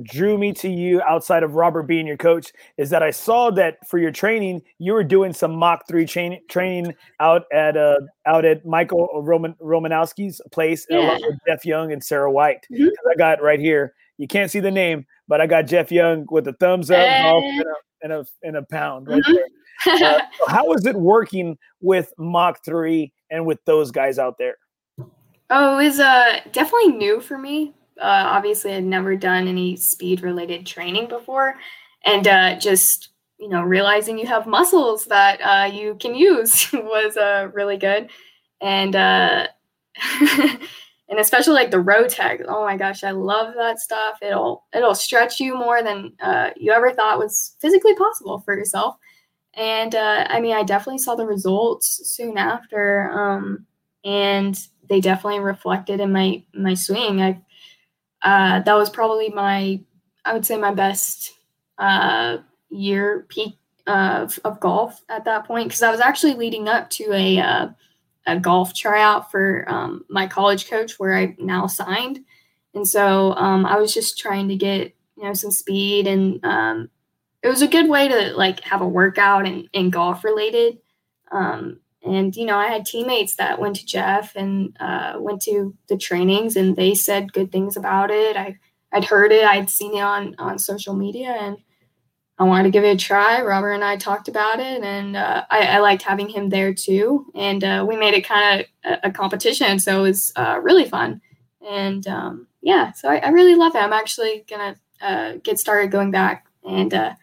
[0.04, 3.78] drew me to you outside of Robert being your coach is that I saw that
[3.88, 8.46] for your training, you were doing some Mach 3 chain, training out at uh, out
[8.46, 11.00] at Michael Roman Romanowski's place yeah.
[11.00, 12.66] along with Jeff Young and Sarah White.
[12.72, 12.88] Mm-hmm.
[13.10, 13.94] I got right here.
[14.18, 17.62] You can't see the name, but I got Jeff Young with a thumbs up and,
[17.62, 19.34] a, and, a, and a pound right mm-hmm.
[20.00, 20.18] there.
[20.18, 24.56] uh, how is it working with Mach 3 and with those guys out there?
[25.50, 27.74] Oh, it was uh, definitely new for me.
[28.00, 31.56] Uh, obviously, I'd never done any speed related training before.
[32.04, 37.18] And uh, just, you know, realizing you have muscles that uh, you can use was
[37.18, 38.10] uh, really good.
[38.62, 39.48] And uh,
[40.22, 42.44] and especially like the Rotex.
[42.48, 44.18] Oh my gosh, I love that stuff.
[44.22, 48.96] It'll it'll stretch you more than uh, you ever thought was physically possible for yourself.
[49.54, 53.66] And I mean, I definitely saw the results soon after, um,
[54.04, 57.22] and they definitely reflected in my my swing.
[57.22, 57.42] I
[58.26, 59.80] uh, that was probably my
[60.26, 61.32] I would say my best
[61.78, 62.38] uh,
[62.70, 63.56] year peak
[63.88, 67.68] of, of golf at that point because I was actually leading up to a uh,
[68.26, 72.22] a golf tryout for um, my college coach where I now signed.
[72.74, 76.90] And so um, I was just trying to get, you know, some speed and um,
[77.44, 80.80] it was a good way to like have a workout and, and golf related.
[81.32, 85.76] Um, and, you know, I had teammates that went to Jeff and uh, went to
[85.90, 88.38] the trainings and they said good things about it.
[88.38, 88.58] I,
[88.94, 91.58] I'd heard it, I'd seen it on, on social media and
[92.38, 93.42] I wanted to give it a try.
[93.42, 97.28] Robert and I talked about it, and uh, I, I, liked having him there too.
[97.34, 100.84] And uh, we made it kind of a, a, competition, so it was uh, really
[100.84, 101.22] fun.
[101.66, 103.80] And um, yeah, so I, I, really love it.
[103.80, 107.14] I'm actually gonna uh, get started going back and uh,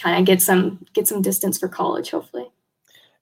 [0.00, 2.46] kind of get some get some distance for college, hopefully.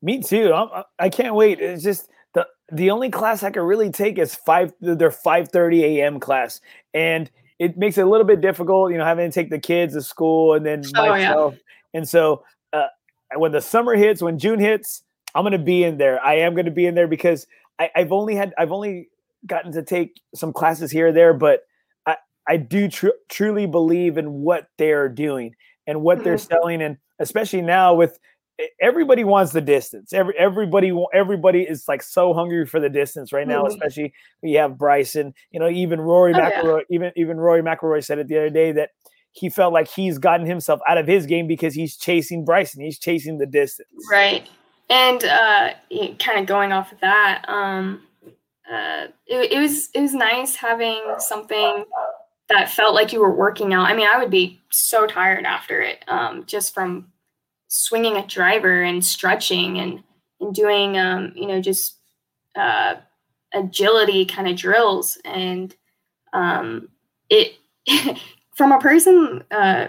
[0.03, 0.53] Me too.
[0.53, 1.61] I'm, I can not wait.
[1.61, 5.85] It's just the the only class I can really take is five their five thirty
[5.85, 6.21] a.m.
[6.21, 6.61] class,
[6.93, 7.31] and
[7.63, 10.03] it makes it a little bit difficult, you know, having to take the kids to
[10.03, 11.55] school and then oh, myself.
[11.55, 11.99] Yeah.
[12.01, 12.89] And so uh,
[13.37, 16.21] when the summer hits, when June hits, I'm going to be in there.
[16.25, 17.47] I am going to be in there because
[17.79, 19.11] I, have only had, I've only
[19.47, 21.61] gotten to take some classes here or there, but
[22.05, 22.17] I,
[22.49, 25.55] I do tr- truly believe in what they're doing
[25.87, 26.25] and what mm-hmm.
[26.25, 26.83] they're selling.
[26.83, 28.19] And especially now with
[28.81, 30.13] everybody wants the distance.
[30.13, 33.63] Every everybody everybody is like so hungry for the distance right now.
[33.63, 33.75] Mm-hmm.
[33.75, 34.13] Especially
[34.43, 35.35] we have Bryson.
[35.51, 36.83] You know, even Rory oh, McIlroy.
[36.89, 36.97] Yeah.
[36.97, 38.91] Even even Rory McIlroy said it the other day that
[39.33, 42.83] he felt like he's gotten himself out of his game because he's chasing Bryson.
[42.83, 43.89] He's chasing the distance.
[44.11, 44.47] Right.
[44.91, 45.71] And uh,
[46.19, 48.03] kind of going off of that, um,
[48.71, 51.85] uh, it, it was it was nice having something
[52.49, 53.89] that felt like you were working out.
[53.89, 57.07] I mean, I would be so tired after it, um, just from
[57.75, 60.03] swinging a driver and stretching and
[60.41, 61.97] and doing um, you know just
[62.55, 62.97] uh,
[63.55, 65.17] agility kind of drills.
[65.25, 65.75] And
[66.35, 66.89] um,
[67.31, 67.55] it
[68.55, 69.89] from a person uh,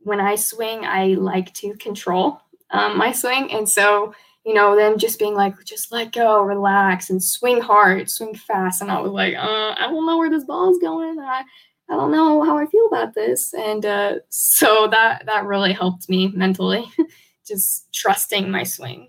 [0.00, 3.52] when I swing I like to control um, my swing.
[3.52, 8.08] And so you know them just being like just let go relax and swing hard
[8.08, 8.82] swing fast.
[8.82, 11.18] And I was like uh, I don't know where this ball is going.
[11.18, 11.42] I,
[11.88, 13.54] I don't know how I feel about this.
[13.54, 16.84] And uh, so that that really helped me mentally,
[17.46, 19.08] just trusting my swing.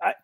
[0.00, 0.14] I,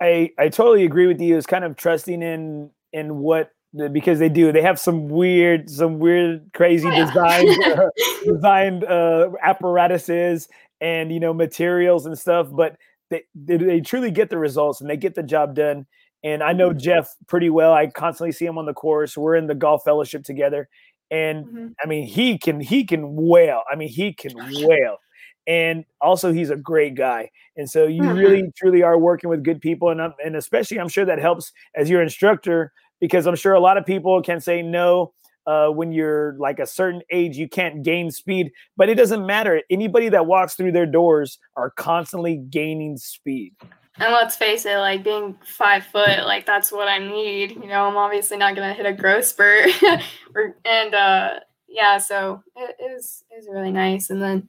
[0.00, 1.36] I I totally agree with you.
[1.36, 3.50] It's kind of trusting in in what
[3.90, 4.52] because they do.
[4.52, 7.06] They have some weird, some weird, crazy oh, yeah.
[7.06, 7.90] designed uh,
[8.24, 10.48] designed uh, apparatuses
[10.80, 12.76] and you know materials and stuff, but
[13.10, 15.86] they, they they truly get the results and they get the job done
[16.24, 16.78] and I know mm-hmm.
[16.78, 17.72] Jeff pretty well.
[17.72, 19.16] I constantly see him on the course.
[19.16, 20.68] We're in the golf fellowship together.
[21.10, 21.66] And mm-hmm.
[21.82, 23.62] I mean, he can he can wail.
[23.70, 24.96] I mean, he can wail.
[25.46, 27.30] And also he's a great guy.
[27.56, 28.18] And so you mm-hmm.
[28.18, 31.90] really truly are working with good people and and especially I'm sure that helps as
[31.90, 35.12] your instructor because I'm sure a lot of people can say no
[35.44, 39.60] uh, when you're like a certain age, you can't gain speed, but it doesn't matter.
[39.70, 43.54] Anybody that walks through their doors are constantly gaining speed.
[43.98, 47.52] And let's face it, like being five foot, like that's what I need.
[47.52, 49.70] You know, I'm obviously not gonna hit a growth spurt.
[50.64, 54.08] and uh, yeah, so it, it was it was really nice.
[54.08, 54.48] And then,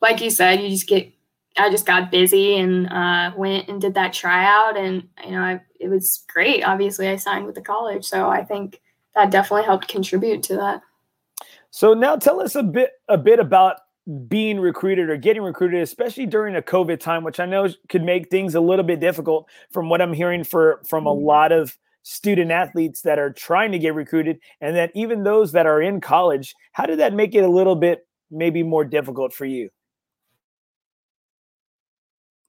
[0.00, 1.12] like you said, you just get.
[1.56, 5.60] I just got busy and uh, went and did that tryout, and you know, I,
[5.80, 6.62] it was great.
[6.62, 8.80] Obviously, I signed with the college, so I think
[9.16, 10.82] that definitely helped contribute to that.
[11.70, 16.26] So now, tell us a bit a bit about being recruited or getting recruited, especially
[16.26, 19.88] during a COVID time, which I know could make things a little bit difficult from
[19.90, 21.26] what I'm hearing for from a mm-hmm.
[21.26, 25.66] lot of student athletes that are trying to get recruited and that even those that
[25.66, 26.54] are in college.
[26.72, 29.68] How did that make it a little bit maybe more difficult for you?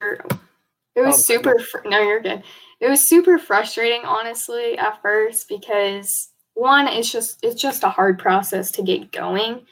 [0.01, 2.41] It was um, super no, you're good.
[2.79, 8.17] It was super frustrating honestly at first because one, it's just it's just a hard
[8.17, 9.65] process to get going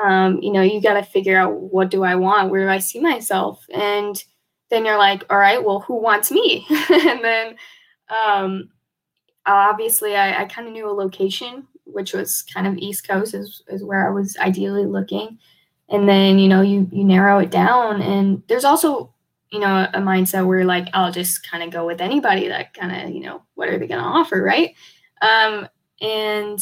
[0.00, 2.50] um, you know, you got to figure out what do I want?
[2.50, 3.64] Where do I see myself?
[3.72, 4.22] And
[4.70, 6.66] then you're like, all right, well, who wants me?
[6.90, 7.56] and then
[8.08, 8.70] um,
[9.46, 13.62] obviously I, I kind of knew a location, which was kind of East Coast is,
[13.68, 15.38] is where I was ideally looking.
[15.88, 19.12] And then, you know, you, you narrow it down and there's also,
[19.50, 22.96] you know, a mindset where like, I'll just kind of go with anybody that kind
[22.96, 24.42] of, you know, what are they going to offer?
[24.42, 24.74] Right.
[25.20, 25.68] Um,
[26.00, 26.58] and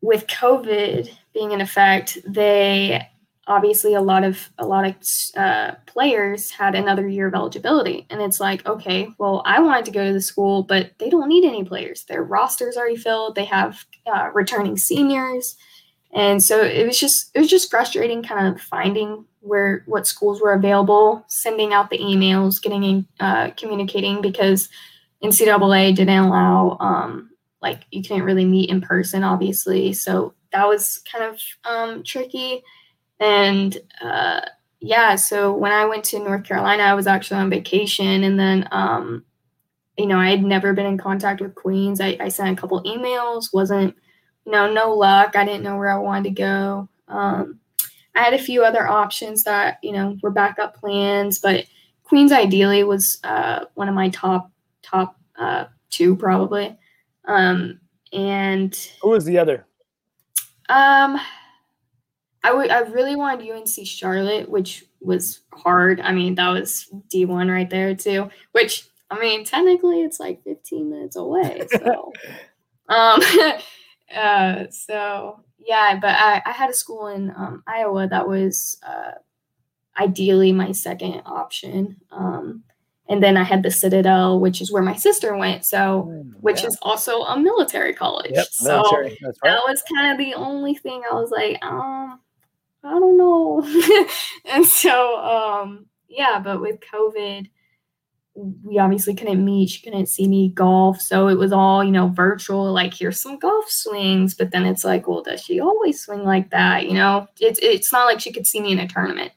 [0.00, 3.06] with COVID being in effect, they
[3.46, 4.96] obviously a lot of a lot of
[5.36, 9.90] uh, players had another year of eligibility, and it's like, okay, well, I wanted to
[9.90, 12.04] go to the school, but they don't need any players.
[12.04, 13.34] Their roster's already filled.
[13.34, 15.56] They have uh, returning seniors,
[16.12, 20.40] and so it was just it was just frustrating, kind of finding where what schools
[20.40, 24.70] were available, sending out the emails, getting in, uh, communicating because
[25.22, 27.30] NCAA didn't allow um,
[27.64, 29.94] like you couldn't really meet in person, obviously.
[29.94, 32.62] So that was kind of um, tricky.
[33.18, 34.42] And uh,
[34.80, 38.68] yeah, so when I went to North Carolina, I was actually on vacation, and then
[38.70, 39.24] um,
[39.96, 42.02] you know I had never been in contact with Queens.
[42.02, 43.96] I, I sent a couple emails, wasn't
[44.44, 45.36] you know no luck.
[45.36, 46.88] I didn't know where I wanted to go.
[47.08, 47.60] Um,
[48.14, 51.64] I had a few other options that you know were backup plans, but
[52.02, 54.50] Queens ideally was uh, one of my top
[54.82, 56.76] top uh, two probably.
[57.26, 57.80] Um,
[58.12, 59.66] and who was the other?
[60.68, 61.18] Um,
[62.42, 66.00] I would I really wanted UNC Charlotte, which was hard.
[66.00, 68.30] I mean, that was D one right there too.
[68.52, 71.66] Which I mean, technically, it's like 15 minutes away.
[71.72, 72.12] So,
[72.88, 73.20] um,
[74.14, 79.12] uh, so yeah, but I, I had a school in um, Iowa that was uh,
[79.98, 81.96] ideally my second option.
[82.10, 82.64] Um,
[83.08, 85.66] and then I had the Citadel, which is where my sister went.
[85.66, 86.68] So, mm, which yeah.
[86.68, 88.32] is also a military college.
[88.32, 89.18] Yep, so military.
[89.22, 89.34] Right.
[89.42, 92.18] that was kind of the only thing I was like, um,
[92.82, 93.62] I don't know.
[94.50, 97.48] and so, um, yeah, but with COVID,
[98.34, 99.70] we obviously couldn't meet.
[99.70, 101.00] She couldn't see me golf.
[101.00, 104.34] So it was all, you know, virtual, like here's some golf swings.
[104.34, 106.86] But then it's like, well, does she always swing like that?
[106.86, 109.32] You know, it's it's not like she could see me in a tournament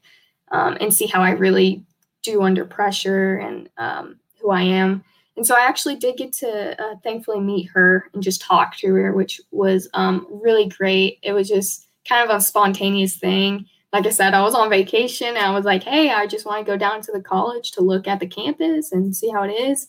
[0.50, 1.84] um, and see how I really
[2.22, 5.04] do under pressure and um, who I am.
[5.36, 8.92] And so I actually did get to uh, thankfully meet her and just talk to
[8.94, 11.18] her, which was um, really great.
[11.22, 13.66] It was just kind of a spontaneous thing.
[13.92, 16.70] Like I said, I was on vacation I was like, hey, I just want to
[16.70, 19.88] go down to the college to look at the campus and see how it is.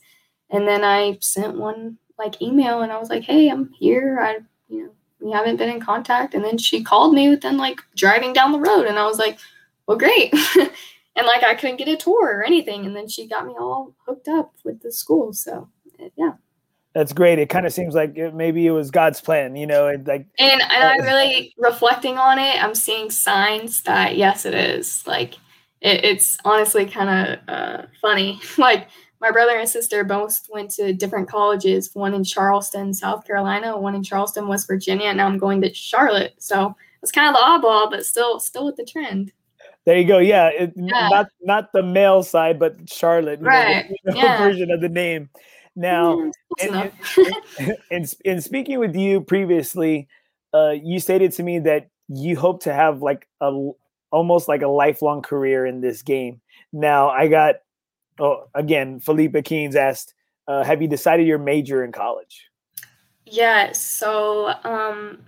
[0.52, 4.20] And then I sent one like email and I was like, hey, I'm here.
[4.22, 6.34] I, you know, we haven't been in contact.
[6.34, 8.86] And then she called me within like driving down the road.
[8.86, 9.39] And I was like,
[9.88, 10.34] well, great.
[11.15, 12.86] and like I couldn't get a tour or anything.
[12.86, 15.34] And then she got me all hooked up with the school.
[15.34, 15.69] So
[16.15, 16.34] yeah.
[16.93, 17.38] That's great.
[17.38, 20.26] It kind of seems like it, maybe it was God's plan, you know, and like.
[20.39, 25.06] And, and I really reflecting on it, I'm seeing signs that yes, it is.
[25.06, 25.36] Like,
[25.82, 28.41] it, it's honestly kind of uh, funny.
[28.58, 28.89] like
[29.22, 31.91] my brother and sister both went to different colleges.
[31.93, 35.10] One in Charleston, South Carolina, one in Charleston, West Virginia.
[35.10, 36.34] And now I'm going to Charlotte.
[36.39, 39.32] So it's kind of the oddball, but still, still with the trend.
[39.86, 40.19] There you go.
[40.19, 41.10] Yeah, it, yeah.
[41.10, 43.90] not not the male side, but Charlotte, right?
[44.06, 44.38] Know, yeah.
[44.38, 45.30] version of the name.
[45.75, 50.08] Now, mm, in, in, in, speaking with you previously,
[50.54, 53.71] uh, you stated to me that you hope to have like a
[54.12, 56.42] almost like a lifelong career in this game.
[56.73, 57.56] Now, I got
[58.19, 60.13] oh, again, Felipe Keynes asked,
[60.48, 62.50] uh, "Have you decided your major in college?"
[63.25, 63.84] Yes.
[63.84, 65.23] So, um,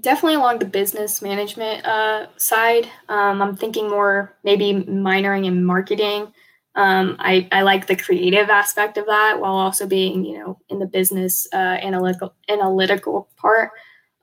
[0.00, 2.88] definitely along the business management uh, side.
[3.08, 6.32] Um, I'm thinking more maybe minoring in marketing.
[6.74, 10.78] Um, I, I like the creative aspect of that while also being, you know, in
[10.78, 13.72] the business uh, analytical analytical part.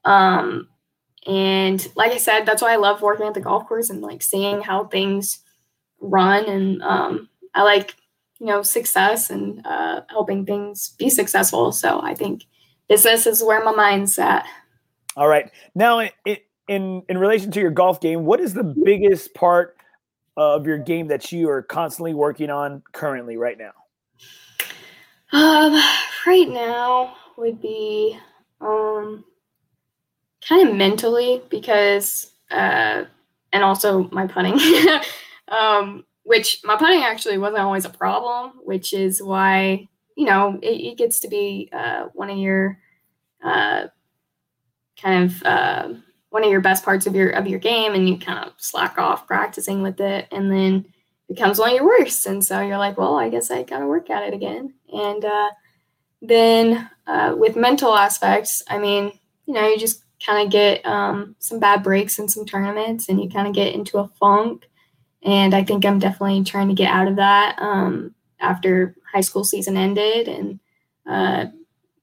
[0.06, 0.70] Um,
[1.26, 4.22] and like I said, that's why I love working at the golf course and like
[4.22, 5.40] seeing how things
[6.00, 6.46] run.
[6.46, 7.96] And um, I like,
[8.40, 11.72] you know, success and uh, helping things be successful.
[11.72, 12.44] So I think
[12.88, 14.46] business is where my mind's at.
[15.16, 15.50] All right.
[15.74, 19.78] Now, it, in in relation to your golf game, what is the biggest part
[20.38, 23.72] of your game that you are constantly working on currently right now?
[25.32, 25.82] Um,
[26.28, 28.18] right now would be
[28.62, 29.24] um
[30.48, 33.06] kind of mentally because uh
[33.54, 34.60] and also my putting.
[35.50, 39.88] um which my putting actually wasn't always a problem, which is why,
[40.18, 42.80] you know, it, it gets to be uh one of your
[43.44, 43.86] uh
[45.02, 45.94] kind of uh
[46.30, 48.98] one of your best parts of your of your game and you kind of slack
[48.98, 50.86] off practicing with it and then
[51.30, 52.26] it becomes one of your worst.
[52.26, 54.74] And so you're like well i guess i gotta work at it again.
[54.92, 55.50] And uh,
[56.22, 59.12] then uh, with mental aspects i mean
[59.46, 63.22] you know you just kind of get um, some bad breaks in some tournaments and
[63.22, 64.66] you kind of get into a funk.
[65.24, 69.44] And i think i'm definitely trying to get out of that um, after high school
[69.44, 70.60] season ended and
[71.08, 71.46] uh,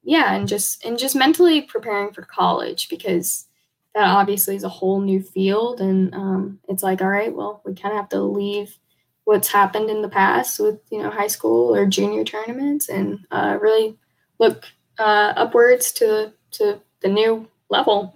[0.03, 3.47] yeah and just and just mentally preparing for college because
[3.95, 7.75] that obviously is a whole new field and um, it's like all right well we
[7.75, 8.79] kind of have to leave
[9.25, 13.59] what's happened in the past with you know high school or junior tournaments and uh,
[13.61, 13.97] really
[14.39, 14.65] look
[14.99, 18.15] uh, upwards to to the new level.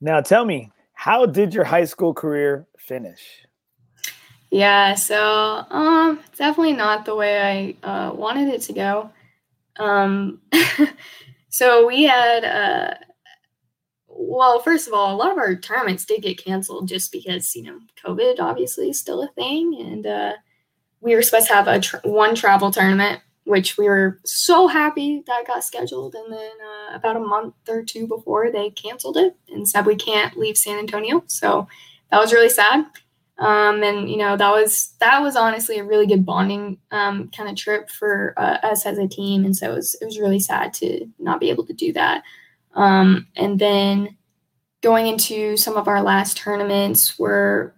[0.00, 3.46] Now tell me how did your high school career finish?
[4.50, 9.10] Yeah so um definitely not the way i uh, wanted it to go
[9.80, 10.40] um
[11.48, 12.94] so we had uh
[14.12, 17.62] well, first of all, a lot of our tournaments did get canceled just because you
[17.62, 20.32] know COVID obviously is still a thing, and uh,
[21.00, 25.46] we were supposed to have a one travel tournament, which we were so happy that
[25.46, 29.68] got scheduled, and then uh, about a month or two before they canceled it and
[29.68, 31.66] said we can't leave San Antonio, so
[32.10, 32.84] that was really sad.
[33.40, 37.48] Um, and you know that was that was honestly a really good bonding um, kind
[37.48, 40.38] of trip for uh, us as a team, and so it was it was really
[40.40, 42.22] sad to not be able to do that.
[42.74, 44.16] Um, and then
[44.82, 47.74] going into some of our last tournaments were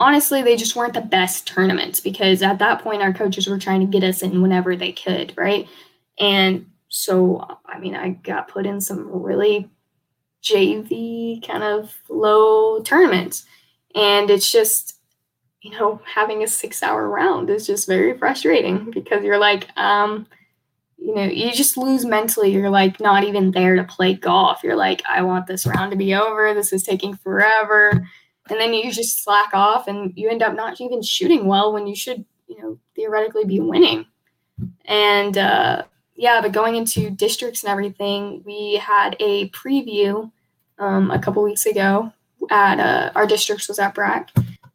[0.00, 3.80] honestly they just weren't the best tournaments because at that point our coaches were trying
[3.80, 5.68] to get us in whenever they could, right?
[6.18, 9.70] And so I mean I got put in some really
[10.42, 13.44] JV kind of low tournaments.
[13.94, 14.98] And it's just,
[15.62, 20.26] you know, having a six hour round is just very frustrating because you're like, um,
[20.98, 22.52] you know, you just lose mentally.
[22.52, 24.62] You're like not even there to play golf.
[24.62, 26.52] You're like, I want this round to be over.
[26.54, 28.06] This is taking forever.
[28.50, 31.86] And then you just slack off and you end up not even shooting well when
[31.86, 34.06] you should, you know, theoretically be winning.
[34.86, 35.84] And uh,
[36.16, 40.30] yeah, but going into districts and everything, we had a preview
[40.78, 42.12] um, a couple weeks ago
[42.50, 44.30] at uh, our districts was at BRAC.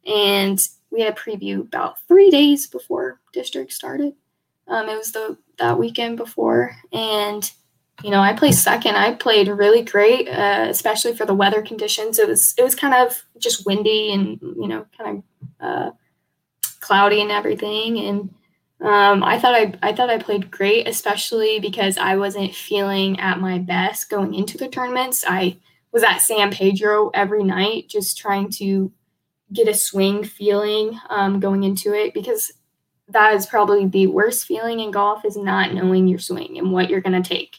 [0.06, 0.58] And
[0.90, 4.14] we had a preview about three days before district started.
[4.68, 7.50] Um, it was the that weekend before, and
[8.02, 8.96] you know I played second.
[8.96, 12.18] I played really great, uh, especially for the weather conditions.
[12.18, 15.22] It was it was kind of just windy and you know kind
[15.60, 15.90] of uh,
[16.80, 18.34] cloudy and everything, and
[18.80, 23.40] um, I thought I I thought I played great, especially because I wasn't feeling at
[23.40, 25.24] my best going into the tournaments.
[25.26, 25.58] I
[25.94, 28.92] was at San Pedro every night, just trying to
[29.52, 32.52] get a swing feeling um, going into it because
[33.08, 36.90] that is probably the worst feeling in golf is not knowing your swing and what
[36.90, 37.58] you're going to take.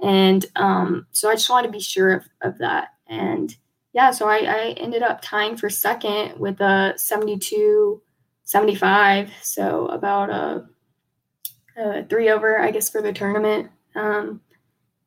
[0.00, 2.88] And um, so I just wanted to be sure of, of that.
[3.06, 3.54] And
[3.92, 8.00] yeah, so I, I ended up tying for second with a 72
[8.44, 9.30] 75.
[9.42, 10.64] So about a,
[11.76, 13.70] a three over, I guess, for the tournament.
[13.94, 14.40] Um,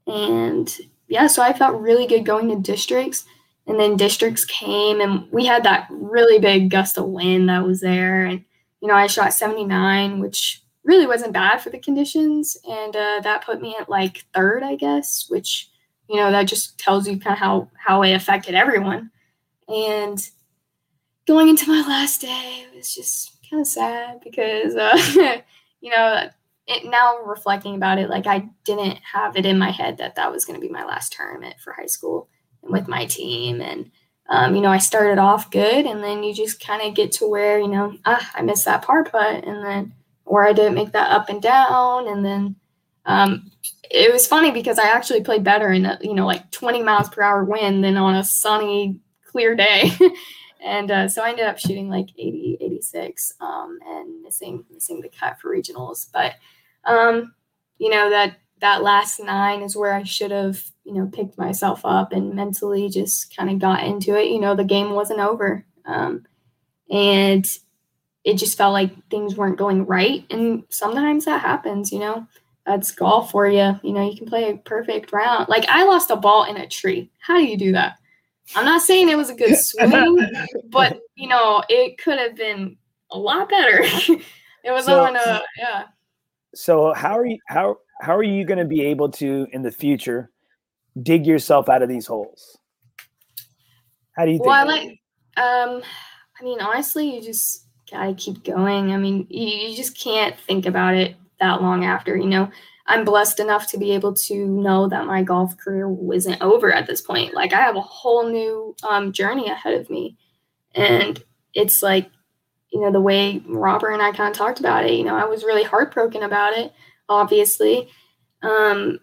[0.06, 0.78] and
[1.12, 3.26] yeah, so I felt really good going to districts.
[3.68, 7.82] And then districts came, and we had that really big gust of wind that was
[7.82, 8.26] there.
[8.26, 8.44] And
[8.82, 12.58] you know, I shot 79, which really wasn't bad for the conditions.
[12.68, 15.70] And uh, that put me at like third, I guess, which,
[16.10, 19.12] you know, that just tells you kind of how, how it affected everyone.
[19.68, 20.28] And
[21.28, 25.42] going into my last day, it was just kind of sad because, uh,
[25.82, 26.30] you know,
[26.72, 30.32] it, now reflecting about it, like I didn't have it in my head that that
[30.32, 32.30] was going to be my last tournament for high school
[32.64, 33.62] and with my team.
[33.62, 33.92] And,
[34.30, 37.28] um, you know, I started off good, and then you just kind of get to
[37.28, 39.94] where, you know, ah, I missed that par putt, and then,
[40.26, 42.56] or I didn't make that up and down, and then
[43.06, 43.52] um,
[43.90, 47.10] it was funny because I actually played better in a, you know, like 20 miles
[47.10, 49.92] per hour wind than on a sunny, clear day.
[50.64, 55.10] and uh, so I ended up shooting like 80, 86, um, and missing missing the
[55.10, 56.08] cut for regionals.
[56.14, 56.36] But
[56.86, 57.34] um,
[57.78, 61.82] you know that that last nine is where I should have, you know, picked myself
[61.84, 64.30] up and mentally just kind of got into it.
[64.30, 65.66] You know, the game wasn't over.
[65.86, 66.26] Um,
[66.90, 67.46] and
[68.24, 70.26] it just felt like things weren't going right.
[70.30, 72.28] And sometimes that happens, you know,
[72.66, 73.80] that's golf for you.
[73.82, 75.50] You know, you can play a perfect round.
[75.50, 77.10] Like I lost a ball in a tree.
[77.20, 77.98] How do you do that?
[78.56, 80.30] I'm not saying it was a good swing,
[80.70, 82.78] but you know, it could have been
[83.10, 83.80] a lot better.
[84.64, 85.86] it was so, on a yeah.
[86.54, 89.72] So how are you how how are you going to be able to in the
[89.72, 90.32] future
[91.02, 92.58] dig yourself out of these holes?
[94.14, 94.48] How do you think?
[94.48, 94.88] Well, I like
[95.38, 95.82] um
[96.40, 98.92] I mean, honestly, you just gotta keep going.
[98.92, 102.50] I mean, you, you just can't think about it that long after, you know.
[102.88, 106.88] I'm blessed enough to be able to know that my golf career wasn't over at
[106.88, 107.34] this point.
[107.34, 110.18] Like I have a whole new um, journey ahead of me,
[110.76, 111.24] and
[111.54, 112.10] it's like,
[112.72, 114.94] you know, the way Robert and I kind of talked about it.
[114.94, 116.72] You know, I was really heartbroken about it,
[117.10, 117.90] obviously,
[118.42, 119.00] um,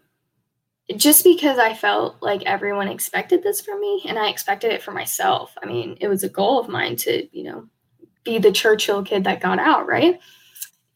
[0.96, 4.92] just because I felt like everyone expected this from me, and I expected it for
[4.92, 5.54] myself.
[5.62, 7.68] I mean, it was a goal of mine to, you know,
[8.24, 10.18] be the Churchill kid that got out, right?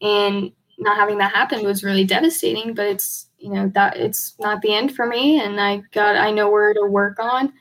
[0.01, 4.61] And not having that happen was really devastating, but it's, you know, that it's not
[4.61, 5.39] the end for me.
[5.39, 7.53] And I got, I know where to work on.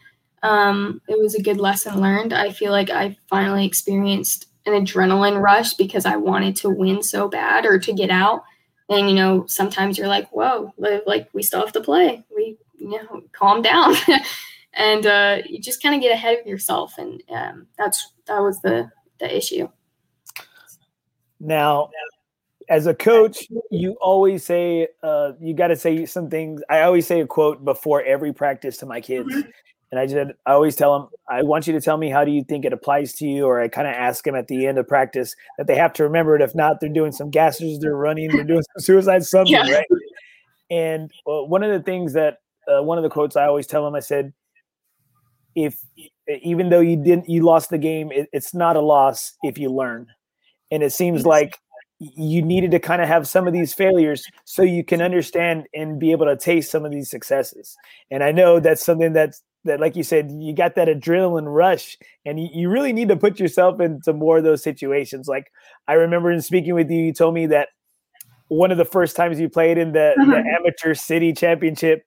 [0.42, 2.32] Um, it was a good lesson learned.
[2.32, 7.28] I feel like I finally experienced an adrenaline rush because I wanted to win so
[7.28, 8.42] bad or to get out.
[8.88, 10.72] And, you know, sometimes you're like, whoa,
[11.06, 12.24] like we still have to play.
[12.34, 13.94] We, you know, calm down.
[14.74, 16.98] and uh, you just kind of get ahead of yourself.
[16.98, 19.68] And um, that's, that was the, the issue.
[21.40, 21.90] Now,
[22.68, 26.62] as a coach, you always say uh, you got to say some things.
[26.70, 29.50] I always say a quote before every practice to my kids, mm-hmm.
[29.93, 32.32] And I just I always tell them, I want you to tell me how do
[32.32, 34.78] you think it applies to you, or I kind of ask them at the end
[34.78, 36.43] of practice that they have to remember it.
[36.43, 39.70] If not, they're doing some gassers, they're running, they're doing some suicide, something, yeah.
[39.70, 39.86] right?
[40.70, 43.84] And uh, one of the things that uh, one of the quotes I always tell
[43.84, 44.32] them, I said,
[45.55, 45.78] if
[46.43, 49.68] even though you didn't you lost the game it, it's not a loss if you
[49.68, 50.07] learn
[50.70, 51.59] and it seems like
[51.99, 56.01] you needed to kind of have some of these failures so you can understand and
[56.01, 57.76] be able to taste some of these successes
[58.11, 61.96] and i know that's something that's that like you said you got that adrenaline rush
[62.24, 65.52] and you, you really need to put yourself into more of those situations like
[65.88, 67.68] i remember in speaking with you you told me that
[68.48, 70.42] one of the first times you played in the, the uh-huh.
[70.58, 72.04] amateur city championship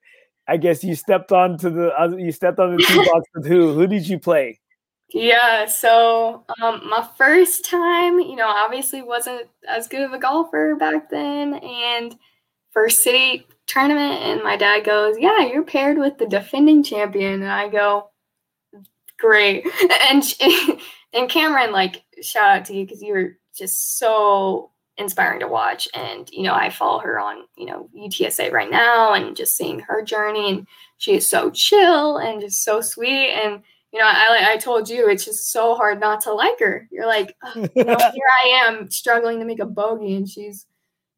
[0.48, 3.72] I guess you stepped onto the uh, you stepped on the tee box with who?
[3.74, 4.60] Who did you play?
[5.12, 10.74] Yeah, so um, my first time, you know, obviously wasn't as good of a golfer
[10.76, 12.16] back then, and
[12.76, 17.50] first city tournament, and my dad goes, "Yeah, you're paired with the defending champion," and
[17.50, 18.10] I go,
[19.18, 19.66] "Great,"
[20.10, 20.22] and
[21.14, 25.88] and Cameron, like, shout out to you because you were just so inspiring to watch.
[25.94, 29.80] And, you know, I follow her on, you know, UTSA right now and just seeing
[29.80, 30.50] her journey.
[30.50, 30.66] And
[30.98, 33.30] she is so chill and just so sweet.
[33.30, 33.62] And,
[33.92, 36.88] you know, I, I told you it's just so hard not to like her.
[36.90, 40.66] You're like, oh, you know, here I am struggling to make a bogey and she's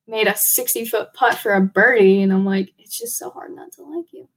[0.09, 2.23] made a 60 foot putt for a birdie.
[2.23, 4.29] And I'm like, it's just so hard not to like you.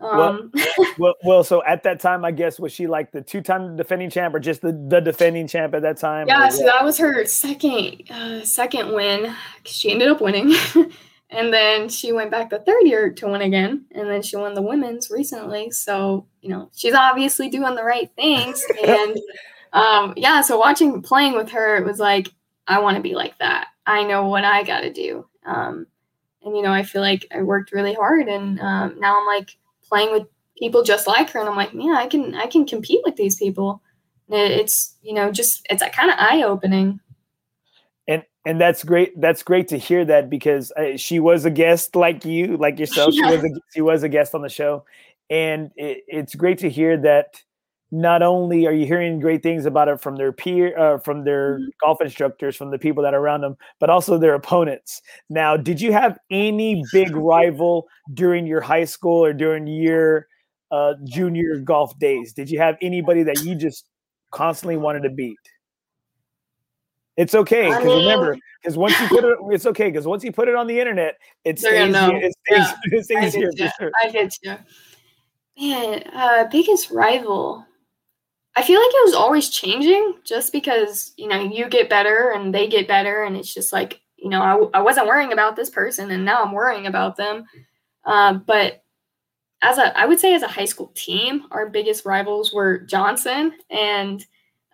[0.00, 3.76] Um, well, well, well, so at that time, I guess was she like the two-time
[3.76, 6.26] defending champ, or just the, the defending champ at that time?
[6.26, 9.34] Yeah, so that was her second uh, second win.
[9.64, 10.54] She ended up winning,
[11.30, 14.54] and then she went back the third year to win again, and then she won
[14.54, 15.70] the women's recently.
[15.70, 19.18] So you know she's obviously doing the right things, and
[19.74, 20.40] um, yeah.
[20.40, 22.28] So watching playing with her, it was like
[22.66, 23.66] I want to be like that.
[23.90, 25.26] I know what I got to do.
[25.44, 25.86] Um,
[26.42, 29.56] and you know, I feel like I worked really hard, and um, now I'm like
[29.88, 30.26] playing with
[30.60, 33.36] people just like her and i'm like yeah i can i can compete with these
[33.36, 33.82] people
[34.28, 37.00] it's you know just it's kind of eye-opening
[38.06, 41.96] and and that's great that's great to hear that because uh, she was a guest
[41.96, 43.28] like you like yourself yeah.
[43.28, 44.84] she was a, she was a guest on the show
[45.30, 47.42] and it, it's great to hear that
[47.90, 51.58] not only are you hearing great things about it from their peer uh, from their
[51.58, 51.68] mm-hmm.
[51.82, 55.02] golf instructors from the people that are around them but also their opponents.
[55.28, 60.26] Now did you have any big rival during your high school or during your
[60.70, 62.32] uh, junior golf days?
[62.32, 63.86] Did you have anybody that you just
[64.30, 65.36] constantly wanted to beat?
[67.16, 70.48] It's okay because remember because once you put it it's okay because once you put
[70.48, 72.98] it on the internet it's stays, it stays, yeah.
[72.98, 73.90] it stays here sure.
[74.02, 74.56] I get you
[75.58, 77.66] man uh biggest rival
[78.56, 82.54] I feel like it was always changing just because, you know, you get better and
[82.54, 83.22] they get better.
[83.22, 86.42] And it's just like, you know, I, I wasn't worrying about this person and now
[86.42, 87.44] I'm worrying about them.
[88.04, 88.82] Uh, but
[89.62, 93.52] as a, I would say as a high school team, our biggest rivals were Johnson
[93.70, 94.24] and,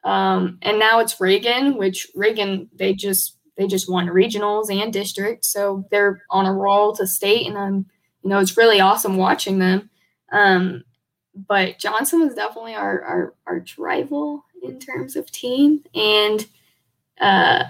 [0.05, 5.49] um, and now it's Reagan, which Reagan, they just they just won regionals and districts,
[5.49, 7.87] so they're on a roll to state, and um,
[8.23, 9.91] you know, it's really awesome watching them.
[10.31, 10.85] Um,
[11.49, 16.47] but Johnson was definitely our our our rival in terms of team, and
[17.21, 17.65] uh,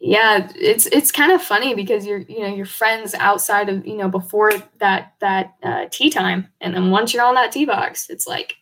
[0.00, 3.96] yeah, it's it's kind of funny because you're you know you're friends outside of you
[3.96, 8.08] know before that that uh, tee time, and then once you're on that tee box,
[8.08, 8.56] it's like,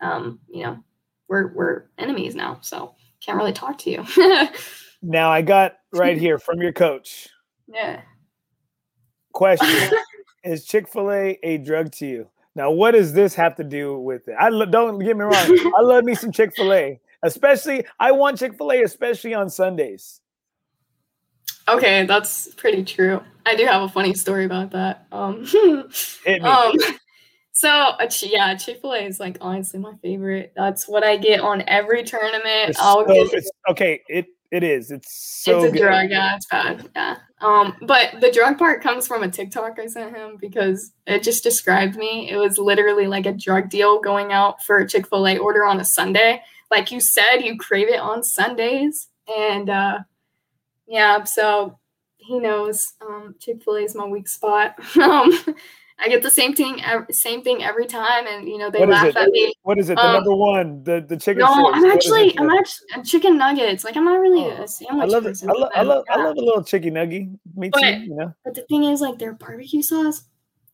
[0.00, 0.82] um, you know,
[1.28, 4.48] we're we're enemies now, so can't really talk to you.
[5.02, 7.28] now I got right here from your coach.
[7.66, 8.00] Yeah.
[9.32, 9.90] Question:
[10.44, 12.30] Is Chick Fil A a drug to you?
[12.58, 14.34] Now, what does this have to do with it?
[14.36, 15.32] I lo- don't get me wrong.
[15.78, 19.48] I love me some Chick Fil A, especially I want Chick Fil A, especially on
[19.48, 20.20] Sundays.
[21.68, 23.22] Okay, that's pretty true.
[23.46, 25.06] I do have a funny story about that.
[25.12, 25.46] Um,
[26.42, 26.74] um
[27.52, 30.52] so yeah, Chick Fil A is like honestly my favorite.
[30.56, 32.70] That's what I get on every tournament.
[32.70, 34.90] It's I'll so- get okay, it it is.
[34.90, 35.82] It's so it's a good.
[35.82, 36.10] drug.
[36.10, 36.88] Yeah, it's bad.
[36.94, 37.16] Yeah.
[37.40, 41.42] Um, but the drug part comes from a TikTok I sent him because it just
[41.42, 42.30] described me.
[42.30, 45.64] It was literally like a drug deal going out for a Chick Fil A order
[45.64, 46.42] on a Sunday.
[46.70, 49.98] Like you said, you crave it on Sundays, and uh,
[50.86, 51.24] yeah.
[51.24, 51.78] So
[52.16, 54.74] he knows um, Chick Fil A is my weak spot.
[54.96, 55.30] um,
[56.00, 56.80] I get the same thing,
[57.10, 59.52] same thing every time, and you know they What laugh at me.
[59.62, 59.96] What is it?
[59.96, 61.40] The Um, number one, the the chicken.
[61.40, 61.70] No, strips.
[61.74, 62.38] I'm actually?
[62.38, 63.84] I'm actually chicken nuggets.
[63.84, 65.38] Like I'm not really Oh, a sandwich I love it.
[65.42, 67.28] I love, I love, I love a little chicken nugget.
[67.56, 67.80] Me too.
[67.80, 68.32] But- you know.
[68.44, 70.22] But the thing is, like their barbecue sauce,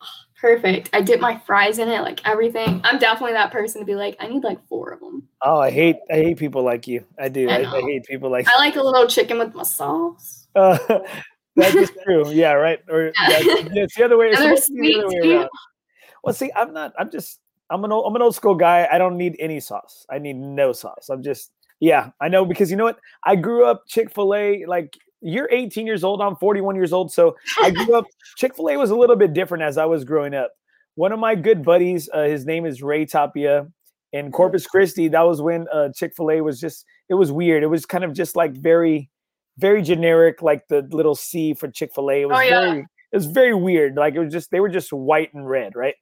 [0.02, 0.06] oh,
[0.38, 0.90] perfect.
[0.92, 2.82] I dip my fries in it, like everything.
[2.84, 5.26] I'm definitely that person to be like, I need like four of them.
[5.40, 7.04] Oh, I hate, I hate people like you.
[7.18, 7.48] I do.
[7.48, 8.46] I I, I hate people like.
[8.46, 10.48] I like a little chicken with my sauce.
[10.54, 10.78] Uh,
[11.56, 12.30] that is true.
[12.30, 12.80] Yeah, right.
[12.88, 14.28] Or yeah, it's the other way.
[14.28, 15.48] It's And they're supposed to be the other way around.
[16.22, 16.92] Well, see, I'm not.
[16.98, 17.40] I'm just.
[17.70, 18.06] I'm an old.
[18.06, 18.88] I'm an old school guy.
[18.90, 20.06] I don't need any sauce.
[20.10, 21.08] I need no sauce.
[21.10, 21.50] I'm just.
[21.80, 22.98] Yeah, I know because you know what?
[23.24, 24.64] I grew up Chick Fil A.
[24.66, 26.20] Like you're 18 years old.
[26.20, 27.12] I'm 41 years old.
[27.12, 28.04] So I grew up.
[28.36, 30.50] Chick Fil A was a little bit different as I was growing up.
[30.96, 33.66] One of my good buddies, uh, his name is Ray Tapia,
[34.12, 35.08] in Corpus Christi.
[35.08, 36.84] That was when uh, Chick Fil A was just.
[37.08, 37.62] It was weird.
[37.62, 39.10] It was kind of just like very,
[39.58, 42.22] very generic, like the little C for Chick Fil A.
[42.22, 42.60] It was Oh, yeah.
[42.60, 42.80] very.
[42.80, 43.94] It was very weird.
[43.96, 45.94] Like it was just they were just white and red, right?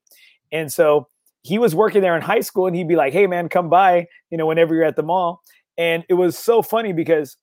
[0.51, 1.09] And so
[1.43, 4.07] he was working there in high school, and he'd be like, "Hey, man, come by,"
[4.31, 5.43] you know, whenever you're at the mall.
[5.77, 7.37] And it was so funny because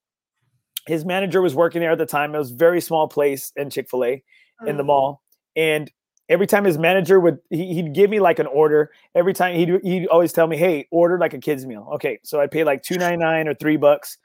[0.88, 2.34] his manager was working there at the time.
[2.34, 4.24] It was a very small place in Chick Fil A
[4.68, 4.88] in the Mm.
[4.88, 5.22] mall,
[5.56, 5.92] and
[6.30, 9.70] every time his manager would he, he'd give me like an order every time he'd,
[9.84, 12.84] he'd always tell me hey order like a kid's meal okay so i'd pay like
[12.84, 14.20] 299 or three bucks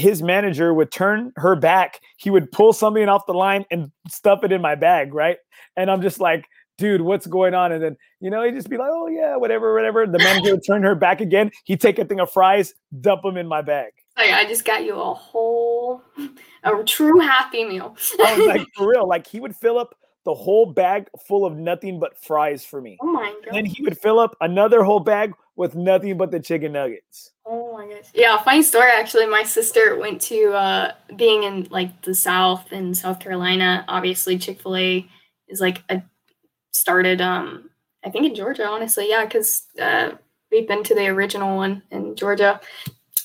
[0.00, 2.00] his manager would turn her back.
[2.16, 5.38] He would pull something off the line and stuff it in my bag right?
[5.76, 6.46] And i'm just like
[6.78, 7.72] dude what's going on?
[7.72, 10.06] And then you know he'd just be like oh yeah whatever whatever.
[10.06, 11.50] The manager would turn her back again.
[11.64, 13.92] He'd take a thing of fries dump them in my bag.
[14.16, 16.02] I just got you a whole,
[16.62, 17.96] a true happy meal.
[18.22, 19.08] i was like for real.
[19.08, 19.94] Like he would fill up
[20.24, 23.54] the whole bag full of nothing but fries for me oh my god.
[23.54, 27.32] then he would fill up another whole bag with nothing but the chicken nuggets.
[27.44, 28.06] Oh my gosh.
[28.14, 29.26] Yeah, funny story actually.
[29.26, 33.84] My sister went to uh being in like the South in South Carolina.
[33.86, 35.06] Obviously, Chick-fil-A
[35.48, 36.02] is like a
[36.72, 37.68] started um
[38.02, 39.10] I think in Georgia, honestly.
[39.10, 40.12] Yeah, because uh
[40.50, 42.58] we've been to the original one in Georgia.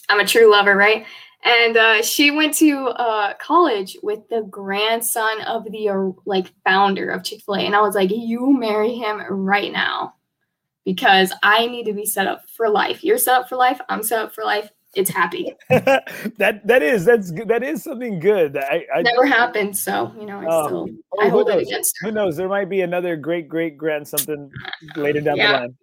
[0.09, 1.05] I'm a true lover, right?
[1.45, 7.09] And uh, she went to uh, college with the grandson of the uh, like founder
[7.11, 10.15] of Chick Fil A, and I was like, "You marry him right now."
[10.85, 13.03] because I need to be set up for life.
[13.03, 13.81] You're set up for life.
[13.89, 14.69] I'm set up for life.
[14.93, 15.51] It's happy.
[15.69, 18.55] that that's that is something good.
[18.55, 21.55] I, I Never happened, so you know I Um, still oh, I who hold it
[21.55, 21.67] knows?
[21.67, 22.37] against Who knows?
[22.37, 24.49] There might be another great great grand something
[24.95, 25.51] later down Yeah.
[25.53, 25.75] the line.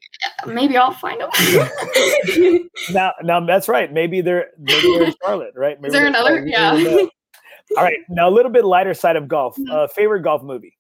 [0.47, 2.68] Maybe I'll find him.
[2.90, 3.93] Now, now that's right.
[3.93, 5.80] Maybe they're maybe they're in Charlotte, right?
[5.80, 6.49] Maybe Is there another?
[6.49, 6.49] Charlotte.
[6.49, 7.76] Yeah.
[7.76, 7.99] All right.
[8.09, 9.57] Now a little bit lighter side of golf.
[9.57, 9.70] Mhm.
[9.70, 10.76] Uh, favorite golf movie.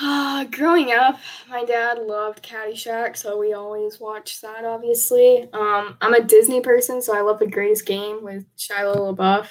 [0.00, 4.64] Ah, growing up, my dad loved Caddyshack, so we always watched that.
[4.64, 9.46] Obviously, um, I'm a Disney person, so I love The Greatest Game with Shiloh LaBeouf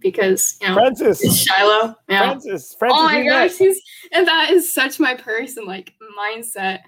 [0.00, 1.20] because you know Francis.
[1.44, 1.94] Shiloh.
[2.08, 2.22] Yeah.
[2.22, 2.74] Francis.
[2.76, 2.98] Francis.
[3.00, 3.80] oh my gosh, he's
[4.12, 6.80] and that is such my person like mindset.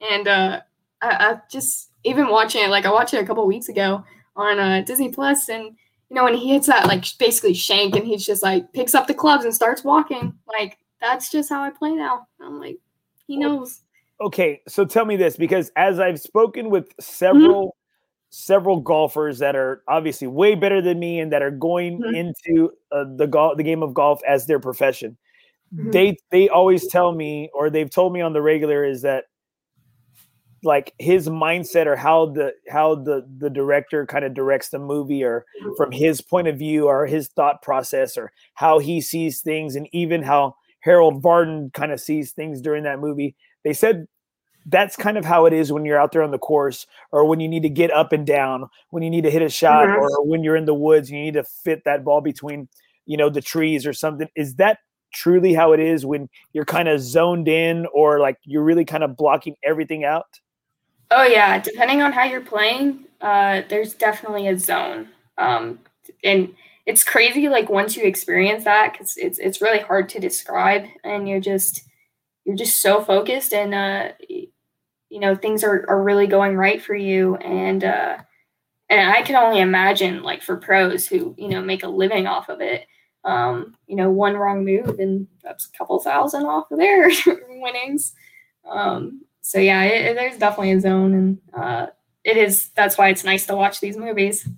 [0.00, 0.60] And uh
[1.02, 4.04] I, I just even watching it, like I watched it a couple weeks ago
[4.36, 8.06] on uh Disney Plus and you know when he hits that like basically shank and
[8.06, 11.70] he's just like picks up the clubs and starts walking, like that's just how I
[11.70, 12.26] play now.
[12.40, 12.78] I'm like,
[13.26, 13.80] he knows.
[14.20, 17.02] okay so tell me this because as i've spoken with Mm-hmm.
[17.02, 17.76] several
[18.28, 22.14] several golfers that are obviously way better than me and that are going Mhm.
[22.14, 25.16] into uh, the golf the game of golf as their profession
[25.74, 25.92] Mhm.
[25.92, 29.24] they they always tell me or they've told me on the regular is that
[30.62, 35.24] like his mindset or how the how the the director kind of directs the movie
[35.24, 35.44] or
[35.76, 39.88] from his point of view or his thought process or how he sees things and
[39.92, 43.34] even how Harold Vardon kind of sees things during that movie.
[43.64, 44.06] They said
[44.66, 47.40] that's kind of how it is when you're out there on the course or when
[47.40, 49.96] you need to get up and down, when you need to hit a shot Mhm.
[49.98, 52.68] or when you're in the woods and you need to fit that ball between,
[53.06, 54.28] you know, the trees or something.
[54.36, 54.78] Is that
[55.14, 59.02] truly how it is when you're kind of zoned in or like you're really kind
[59.02, 60.26] of blocking everything out?
[61.10, 65.08] Oh yeah, depending on how you're playing, uh, there's definitely a zone,
[65.38, 65.80] um,
[66.22, 66.54] and
[66.86, 67.48] it's crazy.
[67.48, 71.82] Like once you experience that, because it's it's really hard to describe, and you're just
[72.44, 76.94] you're just so focused, and uh, you know things are are really going right for
[76.94, 78.18] you, and uh,
[78.88, 82.48] and I can only imagine like for pros who you know make a living off
[82.48, 82.86] of it.
[83.24, 87.10] Um, you know, one wrong move and that's a couple thousand off of their
[87.48, 88.14] winnings.
[88.68, 91.86] Um, so yeah, it, it- there's definitely a zone, and uh,
[92.24, 92.70] it is.
[92.76, 94.48] That's why it's nice to watch these movies.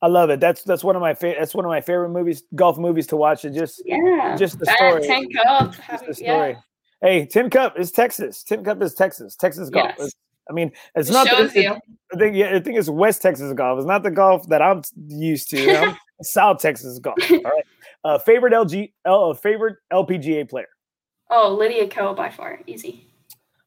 [0.00, 0.40] I love it.
[0.40, 1.38] That's that's one of my favorite.
[1.40, 3.44] That's one of my favorite movies, golf movies to watch.
[3.44, 5.02] It just Yeah, just the story.
[5.02, 5.74] Tin Cup.
[5.88, 6.54] just the yeah.
[7.00, 8.42] Hey, Tin Cup is Texas.
[8.42, 9.36] Tin Cup is Texas.
[9.36, 9.86] Texas golf.
[9.90, 9.94] Yes.
[9.98, 10.14] It's-
[10.50, 11.24] I mean, it's it not.
[11.30, 11.78] The, shows it- you.
[12.12, 13.78] I think yeah, I think it's West Texas golf.
[13.78, 15.60] It's not the golf that I'm used to.
[15.60, 15.94] You know?
[16.22, 17.16] South Texas golf.
[17.30, 17.64] All right.
[18.04, 20.66] Uh, favorite LG, L, uh, favorite LPGA player.
[21.30, 23.06] Oh, Lydia Ko by far, easy.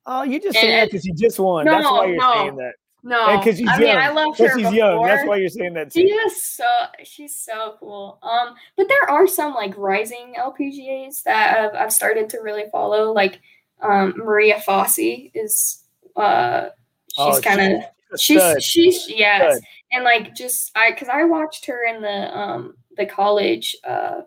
[0.06, 1.66] Oh, you just saying that because you just won.
[1.66, 2.34] That's why you're no.
[2.34, 2.74] saying that.
[3.04, 3.96] No, because she's I mean.
[3.98, 4.76] I loved Because her she's before.
[4.76, 5.04] young.
[5.06, 5.94] That's why you're saying that.
[5.94, 6.66] She is so
[7.04, 8.18] she's so cool.
[8.24, 13.12] Um, but there are some like rising LPGAs that I've, I've started to really follow.
[13.14, 13.40] Like
[13.82, 15.84] um, Maria Fassi is
[16.16, 16.70] uh,
[17.16, 18.64] she's Oh, kind of she's stud.
[18.64, 19.64] she's yes, Stud.
[19.92, 24.22] and like just I because I watched her in the um the college uh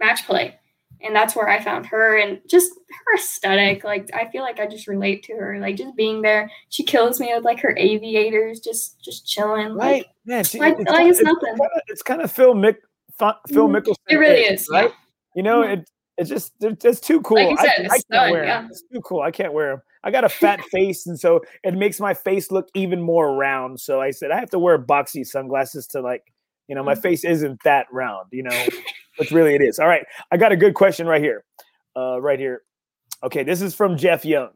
[0.00, 0.58] match play,
[1.00, 3.84] and that's where I found her and just her aesthetic.
[3.84, 5.58] Like I feel like I just relate to her.
[5.58, 9.74] Like just being there, she kills me with like her aviators, just just chilling.
[9.74, 10.44] Right, Like, man.
[10.44, 11.48] She, like- it's, like it's it's, nothing.
[11.56, 12.76] kinda, it's kind of Phil Mick,
[13.18, 13.80] Phil Mhm.
[13.80, 13.94] Mickelson.
[14.08, 14.68] it really is.
[14.70, 14.90] right?
[14.90, 14.94] Yeah.
[15.34, 15.78] You know, Mhm.
[15.78, 17.36] it it's just it's it's too cool.
[17.50, 18.62] Like I, said, I it's can't wear yeah.
[18.62, 18.70] them.
[18.70, 19.20] It's too cool.
[19.20, 19.82] I can't wear them.
[20.02, 23.80] I got a fat face, and so it makes my face look even more round.
[23.80, 26.22] So I said I have to wear boxy sunglasses to like,
[26.68, 27.02] you know, my Mhm.
[27.02, 28.28] face isn't that round.
[28.32, 28.66] You know,
[29.16, 29.78] which really it is.
[29.78, 31.44] All right, I got a good question right here,
[31.96, 32.62] uh, right here.
[33.22, 34.52] Okay, this is from Jeff Young.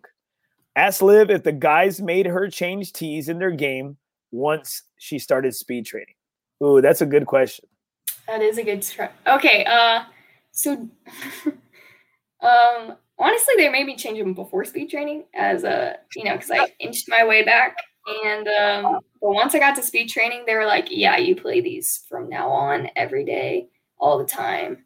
[0.77, 3.97] Ask Liv if the guys made her change tees in their game
[4.31, 6.15] once she started speed training.
[6.63, 7.67] Ooh, that's a good question.
[8.27, 9.11] That is a good try.
[9.27, 10.05] Okay, uh,
[10.53, 10.73] so,
[12.43, 16.51] um, honestly, they made me change them before speed training, as a you know, because
[16.51, 17.77] I inched my way back,
[18.25, 21.61] and um, but once I got to speed training, they were like, "Yeah, you play
[21.61, 23.69] these from now on, every day,
[24.01, 24.85] all the time,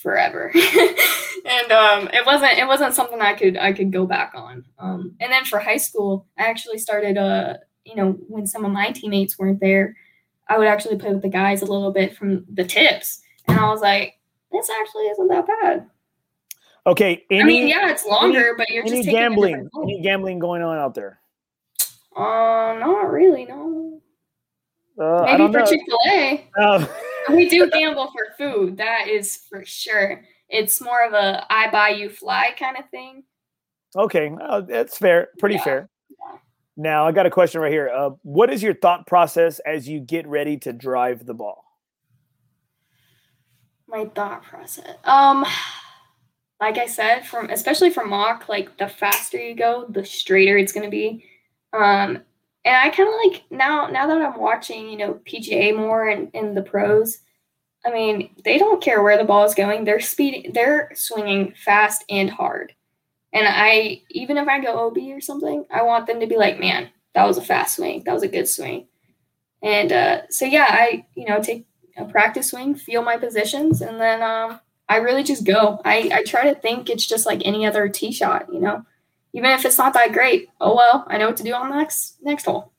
[0.00, 4.64] forever." and um, it wasn't it wasn't something I could I could go back on.
[4.78, 8.72] Um, and then for high school, I actually started uh, you know, when some of
[8.72, 9.96] my teammates weren't there.
[10.48, 13.68] I would actually play with the guys a little bit from the tips, and I
[13.68, 14.14] was like,
[14.52, 15.86] "This actually isn't that bad."
[16.86, 20.60] Okay, any, I mean, yeah, it's longer, but you're any just gambling, any gambling going
[20.60, 21.18] on out there?
[22.14, 23.46] uh, not really.
[23.46, 24.00] No,
[25.00, 25.64] Uh, I maybe don't for know.
[25.66, 26.86] Chick Fil A, Uh,
[27.30, 28.76] we do gamble for food.
[28.76, 30.22] That is for sure.
[30.48, 33.24] It's more of a "I buy you fly" kind of thing.
[33.96, 35.64] okay, uh, that's fair, pretty Yeah.
[35.64, 35.88] fair.
[36.76, 37.88] Now I got a question right here.
[37.88, 41.62] Uh, what is your thought process as you get ready to drive the ball?
[43.86, 44.96] my thought process.
[45.04, 45.44] Um,
[46.60, 50.72] like I said, from especially from mock, like the faster you go, the straighter it's
[50.72, 51.24] gonna be.
[51.72, 52.22] Um,
[52.64, 56.30] and I kind of like now now that I'm watching, you know, PGA more and,
[56.34, 57.18] in the pros.
[57.86, 59.84] I mean, they don't care where the ball is going.
[59.84, 60.52] They're speeding.
[60.54, 62.72] They're swinging fast and hard.
[63.34, 66.58] And I even if I go OB or something, I want them to be like,
[66.58, 68.02] man, that was a fast swing.
[68.04, 68.86] That was a good swing.
[69.62, 74.00] And uh, so yeah, I you know take a practice swing, feel my positions, and
[74.00, 75.80] then um, I really just go.
[75.84, 78.84] I, I try to think it's just like any other tee shot, you know.
[79.34, 81.76] Even if it's not that great, oh well, I know what to do on the
[81.76, 82.72] next next hole.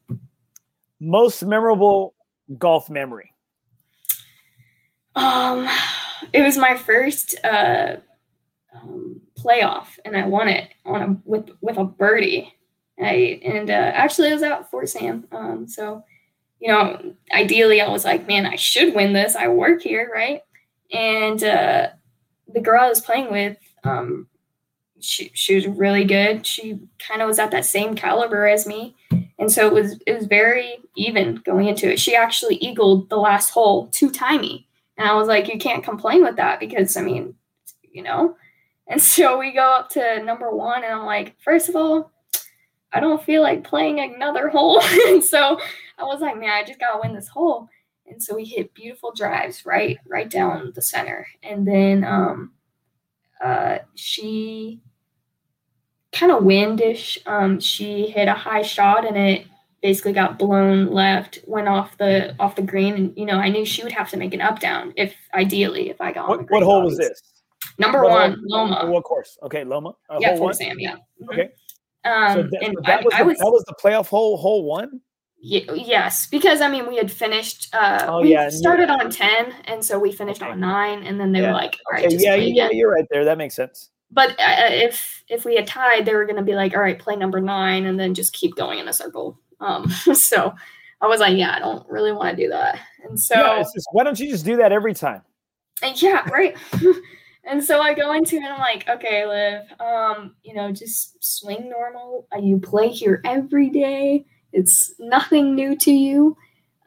[1.00, 2.16] Most memorable
[2.58, 3.32] golf memory.
[5.16, 5.68] Um,
[6.34, 7.98] it was my first uh,
[8.74, 12.54] um, playoff, and I won it on a with with a birdie.
[13.00, 15.28] I and uh, actually it was at Fort Sam.
[15.32, 16.04] Um, so
[16.60, 19.36] you know, ideally I was like, man, I should win this.
[19.36, 20.42] I work here, right?
[20.92, 21.90] And uh,
[22.48, 24.28] the girl I was playing with, um,
[25.06, 26.46] she she was really good.
[26.46, 28.96] She kind of was at that same caliber as me,
[29.40, 32.00] and so it was it was very even going into it.
[32.00, 36.24] She actually eagled the last hole two timey, and I was like, you can't complain
[36.24, 37.36] with that because I mean,
[37.92, 38.36] you know.
[38.88, 42.12] And so we go up to number one, and I'm like, first of all,
[42.96, 44.82] I don't feel like playing another hole.
[45.08, 45.60] and so
[46.00, 47.70] I was like, man, I just gotta win this hole.
[48.08, 51.28] And so we hit beautiful drives right, right down the center.
[51.44, 52.54] And then um
[53.44, 54.80] uh she
[56.16, 57.18] kind of windish.
[57.26, 59.46] Um she hit a high shot and it
[59.82, 63.66] basically got blown left, went off the off the green, and you know I knew
[63.66, 66.44] she would have to make an up down if ideally if I got what, on
[66.44, 66.62] the green.
[66.62, 67.22] What hole was this?
[67.78, 68.92] Number what one, hole, Loma.
[68.92, 69.38] What course?
[69.44, 69.94] Okay, Loma.
[70.10, 70.80] Uh, yeah, Fort Sam.
[70.80, 70.96] Yeah.
[70.96, 71.30] Mm-hmm.
[71.30, 71.50] Okay.
[72.06, 74.64] Um, so that, and that, I, was the, was that was the playoff hole, hole
[74.64, 75.02] one.
[75.44, 77.74] Y- yes, because I mean we had finished.
[77.74, 80.52] Uh, Oh, we yeah, started on ten, and so we finished Okay.
[80.52, 81.48] on nine, and then they Yeah.
[81.48, 83.26] were like, "All right, Okay, yeah, yeah, again." you're right there.
[83.26, 83.90] That makes sense.
[84.12, 86.98] But uh, if if we had tied, they were going to be like, "All right,
[86.98, 90.54] play number nine, and then just keep going in a circle." Um, so
[91.02, 93.88] I was like, "Yeah, I don't really want to do that," and so yeah, just,
[93.92, 95.22] why don't you just do that every time?
[95.82, 96.56] and yeah, right.
[97.44, 101.24] and so I go into it and I'm like, okay, Liv, um, you know, just
[101.24, 102.28] swing normal.
[102.34, 104.26] Uh, You play here every day.
[104.54, 106.38] It's nothing new to you.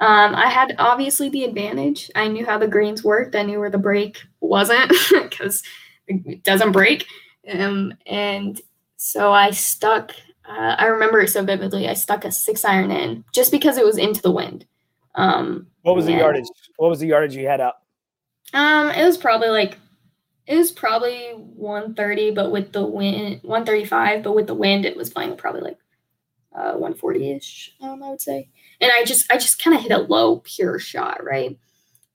[0.01, 2.11] Um, I had obviously the advantage.
[2.15, 3.35] I knew how the greens worked.
[3.35, 5.63] I knew where the break wasn't because
[6.09, 7.07] it doesn't break.
[7.53, 8.61] Um, and
[8.97, 10.13] so I stuck.
[10.49, 11.89] Uh, I remember it so vividly.
[11.89, 14.67] I stuck a six iron in just because it was into the wind.
[15.15, 16.47] Um, What was the yardage?
[16.77, 17.85] What was the yardage you had up?
[18.55, 19.79] um, it was probably like
[20.47, 25.11] it was probably 130, but with the wind 135, but with the wind it was
[25.11, 25.79] playing probably like
[26.55, 28.49] uh 140-ish, um, I would say.
[28.81, 31.59] And I just I just kind of hit a low pure shot, right?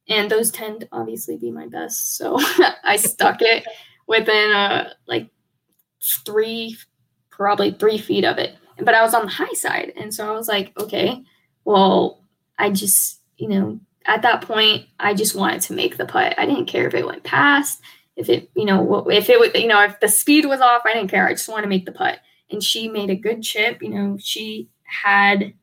[0.09, 2.17] And those tend to obviously be my best.
[2.17, 2.37] So
[2.83, 3.65] I stuck it
[4.07, 5.29] within uh like
[6.25, 6.77] three
[7.29, 8.55] probably three feet of it.
[8.79, 9.93] But I was on the high side.
[9.95, 11.23] And so I was like, okay,
[11.65, 12.23] well,
[12.57, 16.35] I just, you know, at that point, I just wanted to make the putt.
[16.37, 17.81] I didn't care if it went past,
[18.15, 20.93] if it, you know, if it was, you know, if the speed was off, I
[20.93, 21.27] didn't care.
[21.27, 22.19] I just wanted to make the putt.
[22.51, 23.81] And she made a good chip.
[23.81, 25.53] You know, she had,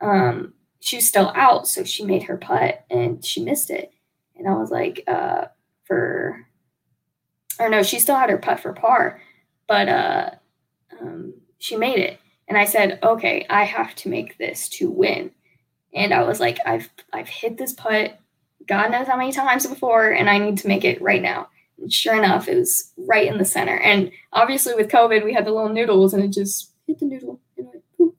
[0.00, 3.92] um, she was still out, so she made her putt and she missed it.
[4.36, 5.46] And I was like, uh,
[5.84, 6.44] for,
[7.60, 9.20] or no, she still had her putt for par,
[9.68, 10.30] but uh,
[11.00, 12.18] um, she made it.
[12.48, 15.30] And I said, okay, I have to make this to win.
[15.94, 18.18] And I was like, I've I've hit this putt,
[18.66, 21.48] God knows how many times before, and I need to make it right now.
[21.78, 23.78] And sure enough, it was right in the center.
[23.78, 27.40] And obviously, with COVID, we had the little noodles, and it just hit the noodle.
[27.56, 28.14] And it went, "Poof."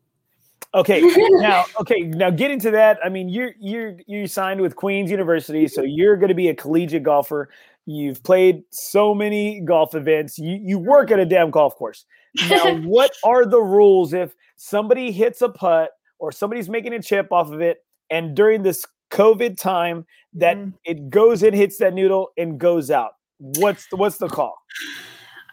[0.75, 1.01] Okay,
[1.39, 5.67] now, okay, now getting to that, I mean, you're you're you signed with Queens University,
[5.67, 7.49] so you're going to be a collegiate golfer.
[7.85, 10.39] You've played so many golf events.
[10.39, 12.05] You you work at a damn golf course.
[12.49, 17.31] Now, what are the rules if somebody hits a putt or somebody's making a chip
[17.31, 20.73] off of it, and during this COVID time that Mhm.
[20.85, 23.11] it goes in, hits that noodle, and goes out?
[23.37, 24.55] What's the, what's the call?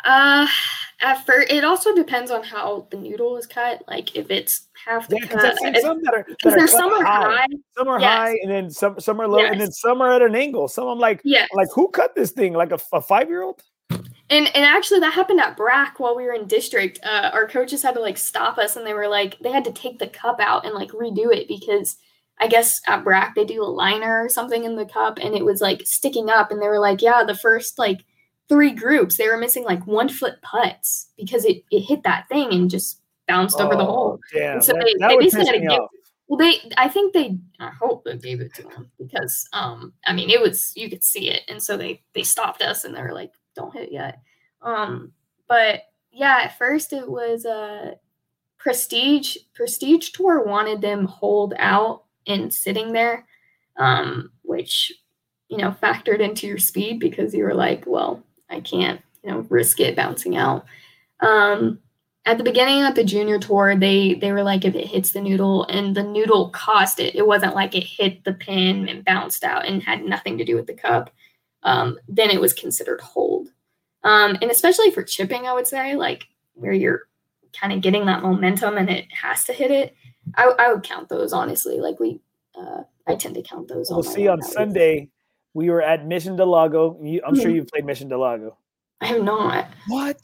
[0.04, 0.46] Uh,
[1.02, 3.82] at first, it also depends on how the noodle is cut.
[3.88, 5.44] Like if it's half the Yeah, cut.
[5.44, 7.46] I've seen if- some that are, that are some are high.
[7.76, 8.16] Some are Yes.
[8.18, 10.68] high, and then some some are low, and then some are at an angle.
[10.68, 11.46] Some I'm like, Yeah.
[11.54, 12.52] like who cut this thing?
[12.52, 13.62] Like a, a five year old?
[13.90, 17.00] And and actually that happened at Brack while we were in district.
[17.02, 19.72] Uh, our coaches had to like stop us and they were like they had to
[19.72, 21.96] take the cup out and like redo it because
[22.38, 25.44] I guess at Brack they do a liner or something in the cup and it
[25.44, 28.04] was like sticking up and they were like, yeah, the first like
[28.50, 32.52] three groups they were missing like one foot putts because it, it hit that thing
[32.52, 34.18] and just bounced over the hole.
[34.20, 35.88] Oh, Damn, And so that, they- that they basically had to give-
[36.28, 40.12] Well, they I think they I hope they gave it to them because um I
[40.12, 43.02] mean it was you could see it and so they they stopped us and they
[43.02, 44.20] were like don't hit yet.
[44.62, 45.12] Um
[45.48, 45.82] but
[46.12, 47.94] yeah, at first it was a
[48.58, 53.26] prestige prestige tour wanted them hold out and sitting there
[53.78, 54.92] um which
[55.48, 59.46] you know factored into your speed because you were like, well, I can't, you know,
[59.48, 60.64] risk it bouncing out.
[61.20, 61.80] Um
[62.26, 65.20] at the beginning of the junior tour, they they were like if it hits the
[65.20, 69.42] noodle and the noodle caused it, it wasn't like it hit the pin and bounced
[69.42, 71.10] out and had nothing to do with the cup.
[71.62, 73.48] Um, then it was considered hold.
[74.02, 77.08] Um, and especially for chipping, I would say like where you're
[77.58, 79.94] kind of getting that momentum and it has to hit it.
[80.36, 81.80] I, I would count those honestly.
[81.80, 82.20] Like we,
[82.54, 83.90] uh, I tend to count those.
[83.90, 84.42] We'll see on.
[84.42, 85.08] Sunday.
[85.54, 86.98] We were at Mission Del Lago.
[87.02, 87.54] You, I'm sure Mhm.
[87.54, 88.56] you've played Mission Del Lago.
[89.00, 89.66] I have not.
[89.88, 90.20] What?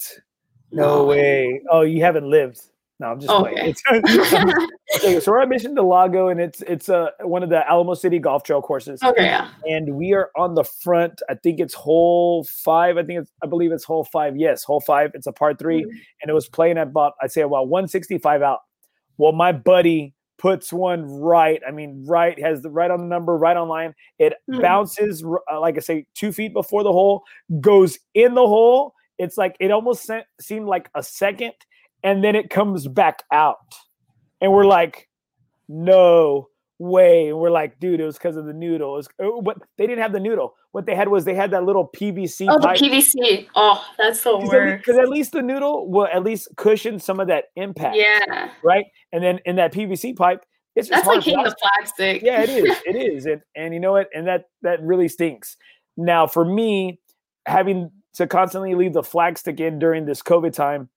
[0.72, 1.62] No way.
[1.70, 2.61] Oh, you haven't lived.
[2.99, 3.59] No, I'm just Oh, playing.
[3.59, 3.74] okay.
[5.05, 7.93] It's- so we're at Mission Del Lago, and it's it's uh, one of the Alamo
[7.95, 9.03] City Golf Trail courses.
[9.03, 9.51] okay, yeah.
[9.68, 11.20] and we are on the front.
[11.29, 12.97] I think it's hole five.
[12.97, 14.37] I think it's I believe it's hole five.
[14.37, 15.11] Yes, hole five.
[15.14, 15.89] It's a par 3 Mhm.
[16.22, 18.61] and it was playing at about I'd say about 165 out.
[19.18, 21.61] Well, my buddy puts one right.
[21.66, 23.95] I mean, right has the right on the number, right on line.
[24.18, 24.61] It Mhm.
[24.62, 27.22] bounces uh, like I say, two feet before the hole,
[27.61, 28.93] goes in the hole.
[29.18, 31.53] It's like it almost se- seemed like a second,
[32.03, 33.57] and then it comes back out,
[34.41, 35.09] and we're like,
[35.68, 36.49] no
[36.79, 37.29] way.
[37.29, 38.95] And we're like, dude, it was because of the noodle.
[38.95, 40.55] It was, uh, oh, but they didn't have the noodle.
[40.72, 42.47] What they had was they had that little PVC.
[42.51, 42.79] Oh, pipe.
[42.79, 43.49] the PVC.
[43.55, 44.85] Oh, that's the worst.
[44.85, 47.97] Because at least the noodle will at least cushion some of that impact.
[47.97, 48.51] Yeah.
[48.62, 48.87] Right.
[49.12, 52.22] And then in that PVC pipe, it's that's like hitting the plastic.
[52.22, 52.77] Yeah, it is.
[52.85, 53.27] It is.
[53.27, 54.09] And and you know what?
[54.14, 55.57] And that that really stinks.
[55.97, 57.01] Now for me,
[57.47, 60.91] having to constantly leave the flag stick in during this COVID time,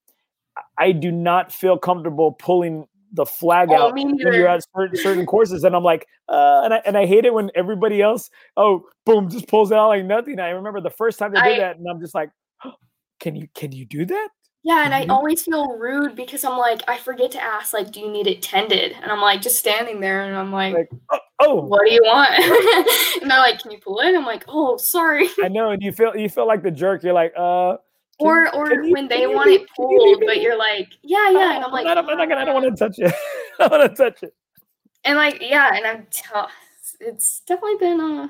[0.77, 5.25] I do not feel comfortable pulling the flag oh, out when you're at certain, certain
[5.25, 5.63] courses.
[5.63, 9.29] And I'm like, uh, and I and I hate it when everybody else, oh, boom,
[9.29, 10.39] just pulls it out like nothing.
[10.39, 12.29] I remember the first time they I, did that, and I'm just like,
[12.63, 12.73] oh,
[13.19, 14.29] can you can you do that?
[14.63, 18.01] Yeah, and I always feel rude because I'm like, I forget to ask, like, do
[18.01, 18.91] you need it tended?
[19.01, 22.01] And I'm like, just standing there, and I'm like, like oh, oh, what do you
[22.03, 22.31] want?
[23.21, 24.13] and they're like, can you pull it?
[24.13, 25.29] I'm like, oh, sorry.
[25.41, 27.03] I know, and you feel you feel like the jerk.
[27.03, 27.77] You're like, uh,
[28.19, 31.71] or or you, when they want it pulled, but you're like, yeah, yeah, and I'm
[31.71, 33.13] like, I'm not, I'm not gonna, I don't want to touch it.
[33.59, 34.33] I don't want to touch it.
[35.05, 36.07] And like, yeah, and I'm,
[36.99, 38.27] it's definitely been uh,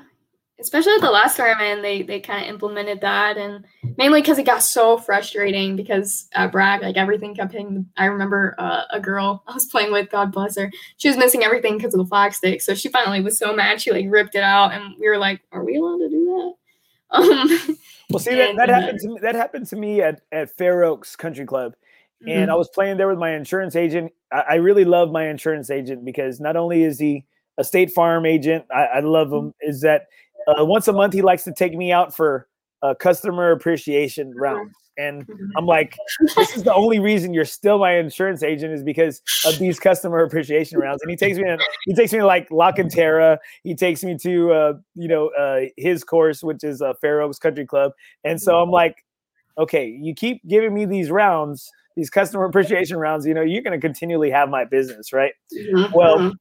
[0.60, 3.64] especially at the last tournament, they they kind of implemented that, and
[3.96, 7.86] mainly because it got so frustrating because at Brack, like everything kept hitting.
[7.96, 11.42] I remember uh, a girl I was playing with, God bless her, she was missing
[11.42, 14.34] everything because of the flag stick, so she finally was so mad she like ripped
[14.34, 16.54] it out, and we were like, "Are we allowed to do that?"
[17.12, 17.48] Um,
[18.10, 19.18] well, see that, that happened to me.
[19.22, 21.74] That happened to me at at Fair Oaks Country Club,
[22.20, 22.50] and mm-hmm.
[22.50, 24.12] I was playing there with my insurance agent.
[24.32, 27.24] I, I, really love my insurance agent because not only is he
[27.58, 29.48] a State Farm agent, I, I love him.
[29.48, 29.70] Mm-hmm.
[29.70, 30.06] Is that
[30.46, 32.48] uh, once a month he likes to take me out for
[32.82, 34.72] a customer appreciation round.
[35.00, 35.50] And mm-hmm.
[35.56, 35.96] I'm like,
[36.36, 40.22] this is the only reason you're still my insurance agent is because of these customer
[40.22, 41.00] appreciation rounds.
[41.02, 43.38] And he takes me, to, he takes me to like La Cantera.
[43.64, 47.38] He takes me to, uh, you know, uh, his course, which is uh, Fair Oaks
[47.38, 47.92] Country Club.
[48.24, 49.04] And so I'm like,
[49.56, 53.26] okay, you keep giving me these rounds, these customer appreciation rounds.
[53.26, 55.32] You know, you're going to continually have my business, right?
[55.54, 55.94] Mm-hmm.
[55.94, 56.32] Well,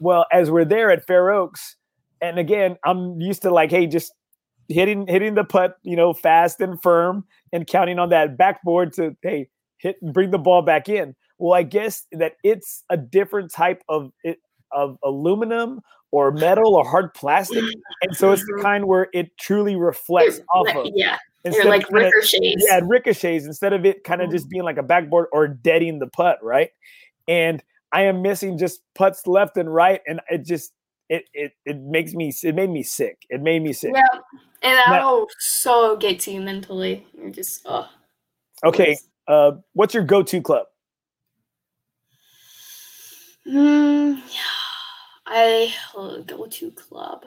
[0.00, 1.76] well, as we're there at Fair Oaks,
[2.20, 4.12] and again, I'm used to like, hey, just
[4.72, 9.16] hitting hitting the putt, you know, fast and firm, and counting on that backboard to
[9.22, 9.48] hey
[9.78, 11.14] hit bring the ball back in.
[11.38, 14.38] Well, I guess that it's a different type of it
[14.70, 17.64] of aluminum or metal or hard plastic,
[18.02, 18.62] and so it's the mm-hmm.
[18.62, 20.88] kind where it truly reflects off of.
[20.94, 21.18] Yeah.
[21.44, 22.64] Instead like ricochets.
[22.68, 24.36] yeah, ricochets instead of it kind of mm-hmm.
[24.36, 26.70] just being like a backboard or deading the putt, right?
[27.26, 27.62] And
[27.92, 30.72] I am missing just putts left and right, and it just
[31.12, 33.26] it it it makes me it made me sick.
[33.28, 33.92] It made me sick.
[33.94, 34.18] Yeah,
[34.62, 37.06] and that'll so get to you mentally.
[37.12, 37.86] You're just oh.
[38.64, 38.96] Okay,
[39.28, 40.66] uh, what's your go-to club?
[43.46, 44.22] Mm,
[45.26, 45.74] I
[46.26, 47.24] go-to club.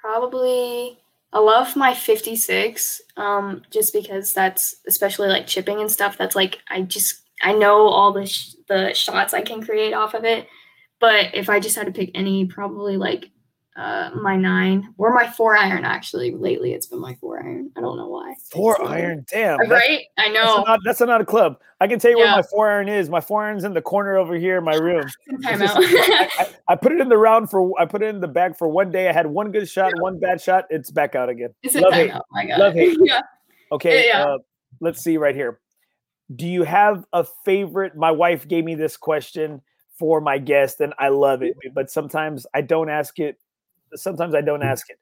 [0.00, 0.98] Probably
[1.32, 6.60] I love my 56 um just because that's especially like chipping and stuff that's like
[6.70, 10.46] I just I know all the sh- the shots I can create off of it
[11.00, 13.30] but if I just had to pick any, probably like
[13.76, 15.84] uh, my nine or my four iron.
[15.84, 17.70] Actually, lately it's been my four iron.
[17.76, 18.34] I don't know why.
[18.50, 19.58] Four iron, damn.
[19.68, 20.04] Right?
[20.16, 20.56] I know.
[20.56, 21.60] That's not, that's not, a club.
[21.80, 22.24] I can tell you yeah.
[22.24, 23.10] where my four iron is.
[23.10, 25.06] My four iron's in the corner over here in my room.
[25.42, 27.78] Time just, I, I, I, put it in the round for.
[27.78, 29.10] I put it in the bag for one day.
[29.10, 30.02] I had one good shot, yeah.
[30.02, 30.64] one bad shot.
[30.70, 31.50] It's back out again.
[31.62, 32.10] It's Love it.
[32.14, 32.58] Oh my god.
[32.58, 32.96] Love it.
[33.04, 33.20] yeah.
[33.72, 34.08] Okay.
[34.08, 34.38] Yeah, uh,
[34.80, 35.60] let's see right here.
[36.34, 37.94] Do you have a favorite?
[37.94, 39.60] My wife gave me this question
[39.98, 41.56] for my guest, and I love it.
[41.74, 43.38] But sometimes I don't ask it.
[43.94, 44.98] Sometimes I don't ask it.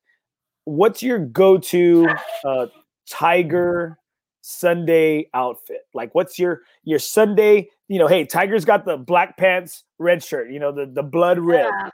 [0.65, 2.09] What's your go-to
[2.45, 2.67] uh,
[3.09, 3.99] Tiger
[4.41, 5.87] Sunday outfit?
[5.93, 7.69] Like, what's your your Sunday?
[7.89, 10.51] You know, hey, Tiger's got the black pants, red shirt.
[10.51, 11.71] You know, the the blood red.
[11.71, 11.91] Yeah.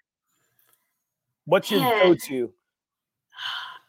[1.46, 2.04] What's your yeah.
[2.04, 2.52] go-to?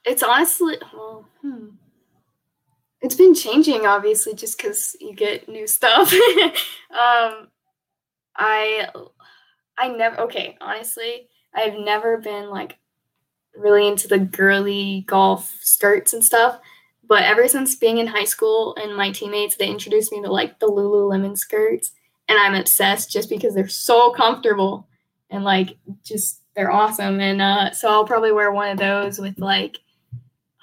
[0.03, 1.67] It's honestly, well, hmm.
[3.01, 6.11] it's been changing obviously just because you get new stuff.
[6.91, 7.49] um,
[8.35, 8.89] I
[9.77, 12.77] I never okay, honestly, I've never been like
[13.55, 16.59] really into the girly golf skirts and stuff.
[17.07, 20.59] But ever since being in high school and my teammates, they introduced me to like
[20.59, 21.91] the Lululemon skirts,
[22.29, 24.87] and I'm obsessed just because they're so comfortable
[25.29, 27.19] and like just they're awesome.
[27.19, 29.79] And uh, so I'll probably wear one of those with like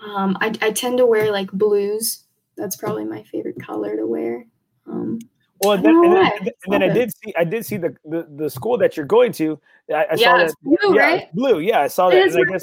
[0.04, 2.24] um, I I tend to wear like blues.
[2.56, 4.46] That's probably my favorite color to wear.
[4.86, 5.18] Um,
[5.60, 6.32] well, and then, and then,
[6.64, 9.32] and then I did see I did see the, the, the school that you're going
[9.32, 9.58] to.
[9.90, 11.34] I, I yeah, saw that blue, yeah, right?
[11.34, 12.26] Blue, yeah, I saw that.
[12.26, 12.62] Is, guess,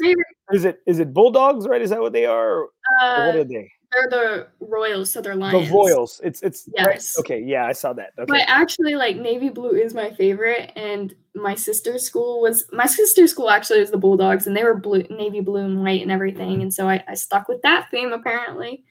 [0.52, 1.82] is it is it Bulldogs, right?
[1.82, 2.64] Is that what they are?
[3.00, 3.70] Uh, what are they?
[3.92, 5.68] They're the Royals, so they're Lions.
[5.68, 6.20] The Royals.
[6.24, 6.86] It's it's yes.
[6.86, 7.20] Right?
[7.20, 8.12] Okay, yeah, I saw that.
[8.18, 8.26] Okay.
[8.26, 13.30] But actually, like navy blue is my favorite, and my sister's school was my sister's
[13.30, 16.62] school actually was the Bulldogs, and they were blue, navy blue and white and everything,
[16.62, 18.84] and so I, I stuck with that theme apparently.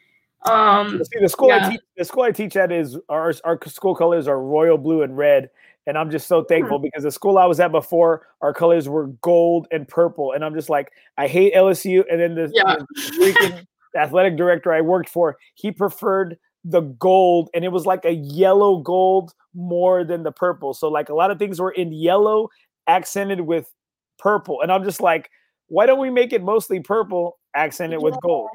[0.50, 1.68] Um, See, the school yeah.
[1.68, 5.02] I teach, the school I teach at is our our school colors are royal blue
[5.02, 5.50] and red,
[5.88, 6.48] and I'm just so Hmm.
[6.48, 10.44] thankful because the school I was at before, our colors were gold and purple, and
[10.46, 12.76] I'm just like, I hate LSU, and then the, Yeah.
[12.76, 13.66] the freaking
[13.98, 18.78] athletic director I worked for, he preferred the gold, and it was like a yellow
[18.78, 20.74] gold more than the purple.
[20.74, 22.50] So like a lot of things were in yellow,
[22.88, 23.72] accented with
[24.20, 25.30] purple, and I'm just like,
[25.68, 28.50] why don't we make it mostly purple, accented with gold?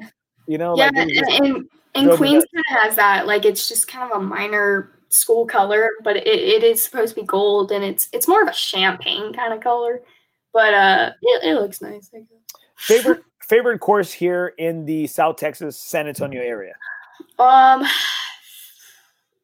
[0.47, 3.27] You know, yeah, like and, just- and, and drove Queens kind of has that.
[3.27, 7.21] Like it's just kind of a minor school color, but it, it is supposed to
[7.21, 10.01] be gold, and it's it's more of a champagne kind of color.
[10.53, 12.09] But uh, it, it looks nice.
[12.13, 12.27] I guess.
[12.75, 16.73] favorite favorite course here in the South Texas San Antonio area.
[17.37, 17.85] Um,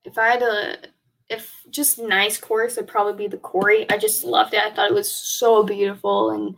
[0.05, 0.79] if I had to,
[1.29, 3.89] if just nice course, it'd probably be the Quarry.
[3.89, 4.63] I just loved it.
[4.63, 6.55] I thought it was so beautiful, and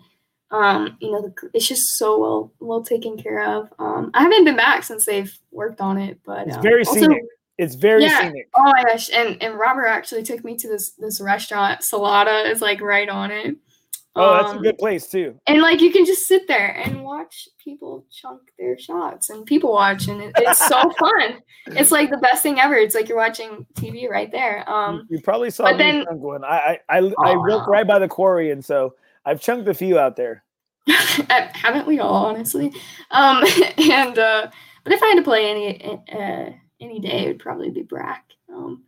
[0.51, 3.69] um, you know, the, it's just so well well taken care of.
[3.79, 6.99] Um, I haven't been back since they've worked on it, but It's um, very also-
[6.99, 7.23] scenic.
[7.57, 8.21] It's very Yeah.
[8.21, 8.47] scenic.
[8.55, 9.09] Oh my gosh!
[9.13, 11.81] And and Robert actually took me to this this restaurant.
[11.81, 13.55] Salada is like right on it.
[14.15, 15.39] Oh, that's a Um, good place too.
[15.45, 19.71] and like you can just sit there and watch people chunk their shots and people
[19.71, 21.37] watch and it, it's so fun
[21.67, 25.21] it's like the best thing ever it's like you're watching tv right there um you
[25.21, 26.43] probably saw but me then-.
[26.43, 28.95] I I I, I work right by the quarry, and so
[29.29, 30.43] I've chunked a few out there.
[30.87, 32.73] haven't we all honestly
[33.11, 33.43] um
[33.77, 34.49] and uh
[34.83, 36.49] but if i had to play any uh
[36.79, 38.81] any day it would probably be brack um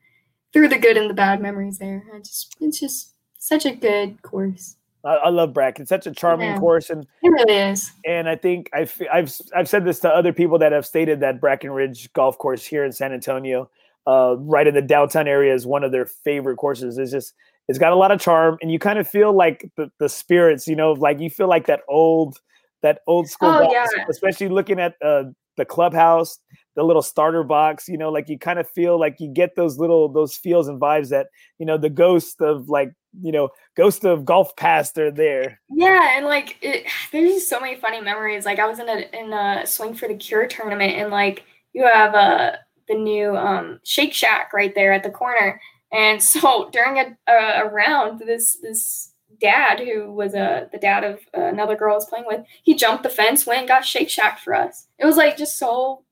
[0.51, 4.19] through the good and the bad memories there i just it's just such a good
[4.23, 5.79] course I, I love Brack.
[5.79, 6.59] It's such a charming Yeah.
[6.59, 10.33] course, and it really is and I think I've I've I've said this to other
[10.33, 13.69] people that have stated that Brackenridge Golf Course here in San Antonio,
[14.07, 16.97] uh, right in the downtown area, is one of their favorite courses.
[16.97, 17.33] It's just
[17.67, 20.67] it's got a lot of charm, and you kind of feel like the, the spirits,
[20.67, 22.37] you know, like you feel like that old
[22.81, 24.05] that old school, Oh, golf, yeah.
[24.09, 26.39] especially looking at uh, the clubhouse,
[26.75, 27.87] the little starter box.
[27.87, 30.81] You know, like you kind of feel like you get those little those feels and
[30.81, 31.27] vibes that
[31.59, 32.91] you know the ghost of like
[33.21, 35.59] you know ghost of golf past are there.
[35.69, 38.45] Yeah, and like it, there's just so many funny memories.
[38.45, 41.43] Like I was in a in a swing for the cure tournament, and like
[41.73, 42.53] you have uh
[42.87, 47.63] the new um Shake Shack right there at the corner, and so during a a,
[47.63, 52.05] a round, this this dad who was uh, the dad of another girl I was
[52.05, 54.87] playing with, he jumped the fence, went and got Shake Shack for us.
[54.99, 56.03] It was like just so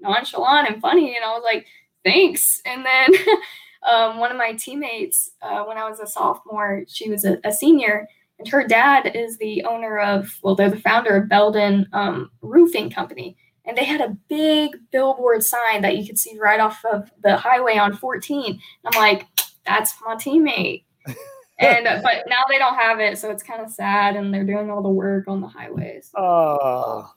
[0.00, 1.66] nonchalant and funny, and I was like,
[2.04, 2.62] thanks.
[2.64, 3.08] And then
[3.90, 7.52] um, one of my teammates, uh, when I was a sophomore, she was a, a
[7.52, 8.06] senior
[8.40, 12.90] and her dad is the owner of well they're the founder of belden um, roofing
[12.90, 13.36] company
[13.70, 17.36] and they had a big billboard sign that you could see right off of the
[17.36, 19.26] highway on 14 and i'm like
[19.66, 20.84] that's my teammate.
[21.62, 24.46] And uh, but now they don't have it so it's kind of sad and they're
[24.46, 26.10] doing all the work on the highways.
[26.16, 27.12] Oh,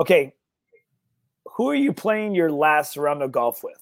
[0.00, 0.34] okay.
[1.52, 3.78] Who are you playing your last round of golf with?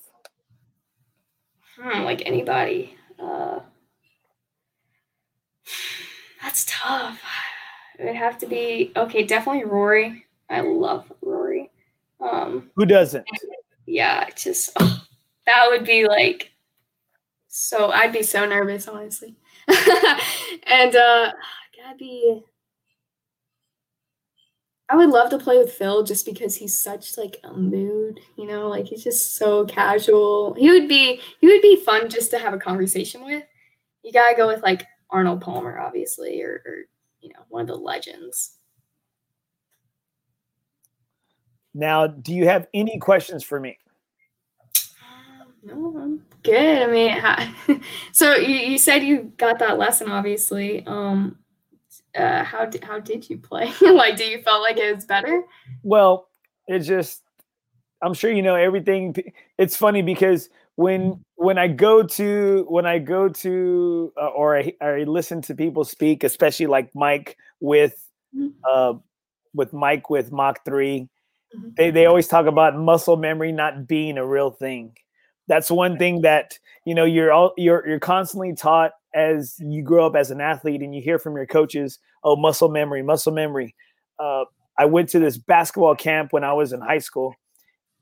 [1.79, 2.95] hmm, like anybody.
[3.19, 3.61] Uh,
[6.43, 7.19] that's tough.
[7.99, 10.27] It would have to be okay definitely rory.
[10.51, 11.66] I love rory
[12.31, 13.27] um Who doesn't?
[13.87, 15.01] yeah, it's just ugh,
[15.47, 16.53] that would be like
[17.49, 19.35] so I'd be so nervous, honestly.
[20.67, 21.33] and uh
[21.77, 22.43] gotta be
[24.89, 28.47] I would love to play with Phil just because he's such like a mood, you
[28.47, 30.55] know, like he's just so casual.
[30.55, 33.43] He would be he would be fun just to have a conversation with.
[34.03, 36.75] You gotta go with like Arnold Palmer, obviously, or, or
[37.21, 38.59] you know, one of the legends.
[41.77, 43.79] Now, do you have any questions for me?
[45.63, 46.83] No, I'm good.
[46.83, 47.55] I mean, ha-
[48.13, 50.87] so you, you said you got that lesson, obviously.
[50.87, 51.37] Um,
[52.17, 53.71] uh, how did how did you play?
[53.83, 55.43] like, do you felt like it was better?
[55.83, 56.29] Well,
[56.67, 57.23] it's just
[58.01, 59.15] I'm sure you know everything.
[59.59, 64.73] It's funny because when when I go to when I go to uh, or I,
[64.81, 68.03] I listen to people speak, especially like Mike with
[68.35, 68.53] Mhm.
[68.69, 68.95] uh
[69.55, 71.09] with Mike with Mach 3
[71.57, 71.77] Mhm.
[71.77, 74.97] they they always talk about muscle memory not being a real thing.
[75.49, 80.07] That's one thing that you know you're all you're you're constantly taught as you grow
[80.07, 83.75] up as an athlete and you hear from your coaches, oh muscle memory, muscle memory.
[84.19, 84.45] Uh,
[84.79, 87.35] I went to this basketball camp when I was in high school,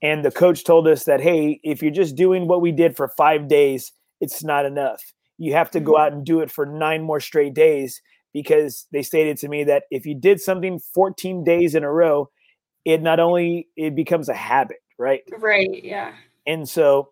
[0.01, 3.09] and the coach told us that hey, if you're just doing what we did for
[3.09, 3.91] five days,
[4.21, 5.01] it's not enough.
[5.37, 8.01] You have to go out and do it for nine more straight days
[8.33, 12.29] because they stated to me that if you did something 14 days in a row,
[12.85, 15.23] it not only it becomes a habit, right?
[15.37, 15.83] Right.
[15.83, 16.13] Yeah.
[16.47, 17.09] And so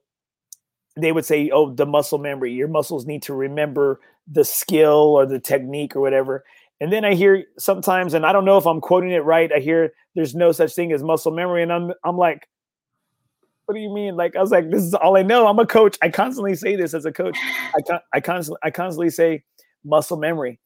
[0.96, 4.00] they would say, oh, the muscle memory, your muscles need to remember
[4.32, 6.46] the skill or the technique or whatever.
[6.80, 9.60] And then I hear sometimes, and I don't know if I'm quoting it right, I
[9.60, 11.64] hear there's no such thing as muscle memory.
[11.64, 12.48] And I'm I'm like,
[13.66, 14.16] what do you mean?
[14.16, 15.48] Like, I was like, this is all I know.
[15.48, 15.98] I'm a coach.
[16.02, 17.38] I constantly say this as a coach.
[17.76, 19.44] I, con- I constantly, I constantly say
[19.86, 20.60] muscle memory.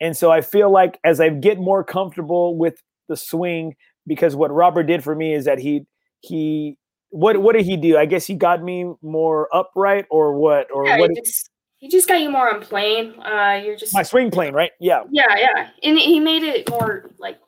[0.00, 3.74] And so I feel like as I get more comfortable with the swing,
[4.06, 5.86] because what Robert did for me is that he,
[6.20, 6.78] he,
[7.10, 7.96] what, what did he do?
[7.98, 11.10] I guess he got me more upright or what, or yeah, what?
[11.10, 13.14] He just, he just got you more on plane.
[13.20, 14.70] Uh, you're just my swing plane, right?
[14.80, 15.02] Yeah.
[15.10, 15.36] Yeah.
[15.36, 15.68] Yeah.
[15.82, 17.38] And he made it more like,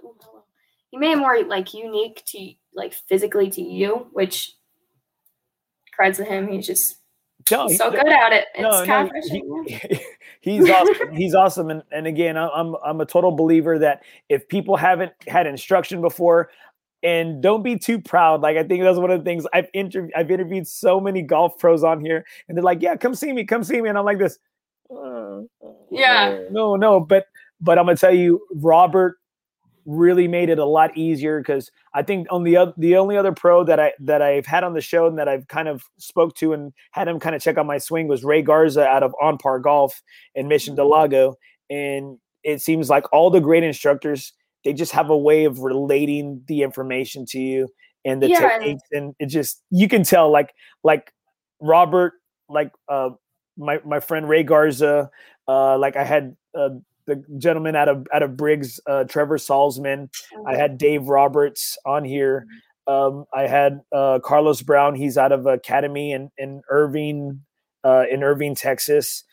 [0.90, 4.52] he made it more like unique to like physically to you, which
[5.98, 6.48] creds to him.
[6.48, 6.97] He's just
[7.51, 8.47] no, he's so good at it.
[8.55, 9.11] It's no, no,
[9.66, 10.01] he,
[10.41, 11.12] he's awesome.
[11.15, 11.71] he's awesome.
[11.71, 16.51] And, and again, I'm I'm a total believer that if people haven't had instruction before,
[17.03, 18.41] and don't be too proud.
[18.41, 20.12] Like I think that's one of the things I've interviewed.
[20.16, 23.45] I've interviewed so many golf pros on here, and they're like, "Yeah, come see me,
[23.45, 24.39] come see me," and I'm like this.
[24.91, 25.43] Uh,
[25.91, 26.41] yeah.
[26.51, 27.27] No, no, but
[27.61, 29.19] but I'm gonna tell you, Robert
[29.86, 33.65] really made it a lot easier because I think on the the only other pro
[33.65, 36.52] that I that I've had on the show and that I've kind of spoke to
[36.52, 39.39] and had him kind of check out my swing was Ray Garza out of On
[39.39, 40.02] Par Golf
[40.35, 41.36] in Mission Del Lago,
[41.70, 44.32] and it seems like all the great instructors
[44.65, 47.69] they just have a way of relating the information to you
[48.05, 51.12] and the yeah, techniques, and it just you can tell like like
[51.61, 52.15] Robert
[52.48, 53.11] like uh
[53.56, 55.11] my my friend Ray Garza
[55.48, 56.70] uh like I had uh
[57.06, 60.09] the gentleman out of out of Briggs, uh, Trevor Salzman.
[60.47, 62.47] I had Dave Roberts on here.
[62.86, 64.94] Um, I had uh, Carlos Brown.
[64.94, 67.43] He's out of Academy in in Irving,
[67.82, 69.24] uh, in Irving, Texas.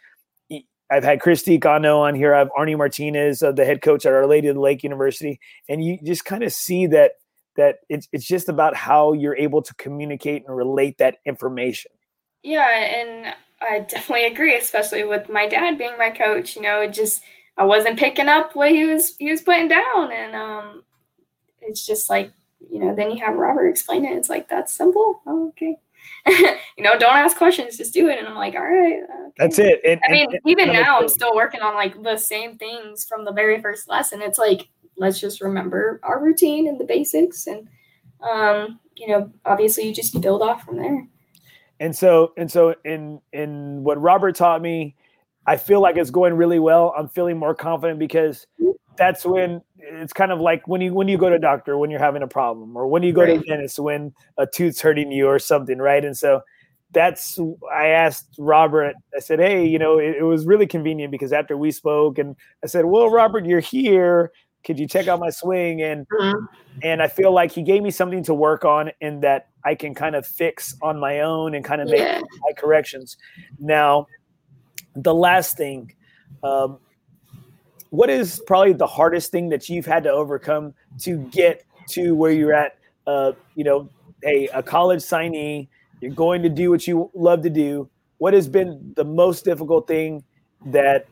[0.92, 2.36] I've had Christy Gano on here.
[2.36, 5.40] I have Arnie Martinez, uh, the head coach at Our Lady of the Lake University,
[5.70, 7.14] and you just kind of see that
[7.56, 11.92] that it's it's just about how you're able to communicate and relate that information.
[12.44, 16.58] Yeah, and I definitely agree, especially with my dad being my coach.
[16.58, 17.22] You know, it just
[17.58, 20.84] I wasn't picking up what he was he was putting down, and um,
[21.62, 22.32] it's just like
[22.72, 22.96] you know.
[22.96, 24.18] Then you have Robert explain it.
[24.18, 25.22] It's like that's simple.
[25.26, 25.78] Oh, okay.
[26.28, 28.20] you know, don't ask questions, just do it.
[28.20, 29.00] And I'm like, all right.
[29.04, 29.32] Okay.
[29.38, 29.82] That's it.
[29.86, 33.06] And, I mean, and, even and now, I'm still working on like the same things
[33.06, 34.22] from the very first lesson.
[34.22, 37.48] It's like, let's just remember our routine and the basics.
[37.48, 37.68] And,
[38.22, 41.08] um, you know, obviously you just build off from there.
[41.80, 44.96] And so, and so in, in what Robert taught me,
[45.46, 46.94] I feel like it's going really well.
[46.98, 48.46] I'm feeling more confident because
[48.98, 51.90] that's when it's kind of like when you when you go to a doctor when
[51.90, 53.36] you're having a problem or when you go right.
[53.36, 56.06] to a dentist when a tooth's hurting you or something, right?
[56.06, 56.42] And so
[56.92, 57.40] that's
[57.74, 58.96] I asked Robert.
[59.16, 62.36] I said, "Hey, you know, it, it was really convenient because after we spoke, and
[62.64, 64.32] I said, "Well, Robert, you're here.
[64.64, 66.46] Could you check out my swing?" And mm-hmm.
[66.84, 69.96] and I feel like he gave me something to work on, and that I can
[69.96, 72.20] kind of fix on my own and kind of make yeah.
[72.42, 73.18] my corrections.
[73.58, 74.08] Now,
[74.96, 75.94] the last thing,
[76.44, 76.80] um,
[77.90, 82.32] what is probably the hardest thing that you've had to overcome to get to where
[82.32, 82.78] you're at?
[83.06, 83.90] Uh, you know,
[84.24, 85.68] hey, a college signee,
[86.00, 87.90] you're going to do what you love to do.
[88.18, 90.24] What has been the most difficult thing
[90.68, 91.08] that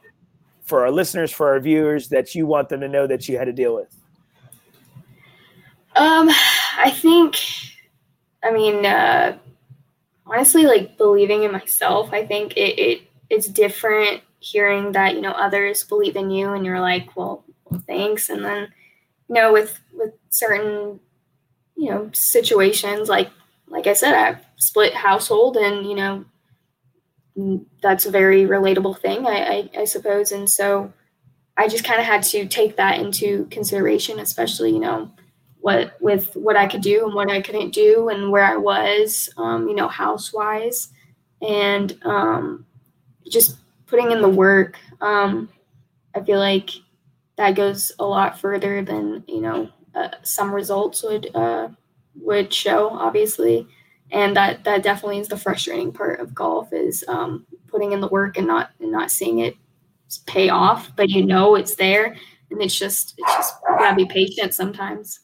[0.63, 3.45] for our listeners, for our viewers, that you want them to know that you had
[3.45, 3.95] to deal with?
[5.95, 6.29] Um,
[6.77, 7.35] I think,
[8.43, 9.37] I mean, uh,
[10.25, 12.13] honestly, like believing in myself.
[12.13, 16.65] I think it, it it's different hearing that you know others believe in you and
[16.65, 17.43] you're like well,
[17.87, 18.29] thanks.
[18.29, 18.69] And then
[19.27, 20.99] you know with with certain
[21.75, 23.29] you know situations like
[23.67, 26.25] like i said i've split household and you know
[27.81, 30.31] that's a very relatable thing i i, I suppose.
[30.31, 30.91] And so
[31.57, 35.09] i just kind of had to take that into consideration especially you know
[35.61, 39.29] what with what i could do and what i couldn't do and where i was
[39.37, 40.89] um, you know house wise
[41.41, 42.65] and um,
[43.29, 44.77] just putting in the work.
[45.01, 45.49] Um,
[46.15, 46.69] I feel like
[47.37, 51.69] that goes a lot further than you know uh, some results would uh,
[52.15, 53.67] would show, obviously,
[54.11, 58.07] and that that definitely is the frustrating part of golf is um, putting in the
[58.07, 59.55] work and not and not seeing it
[60.25, 62.15] pay off, but you know it's there,
[62.51, 65.21] and it's just it's just gotta be patient sometimes.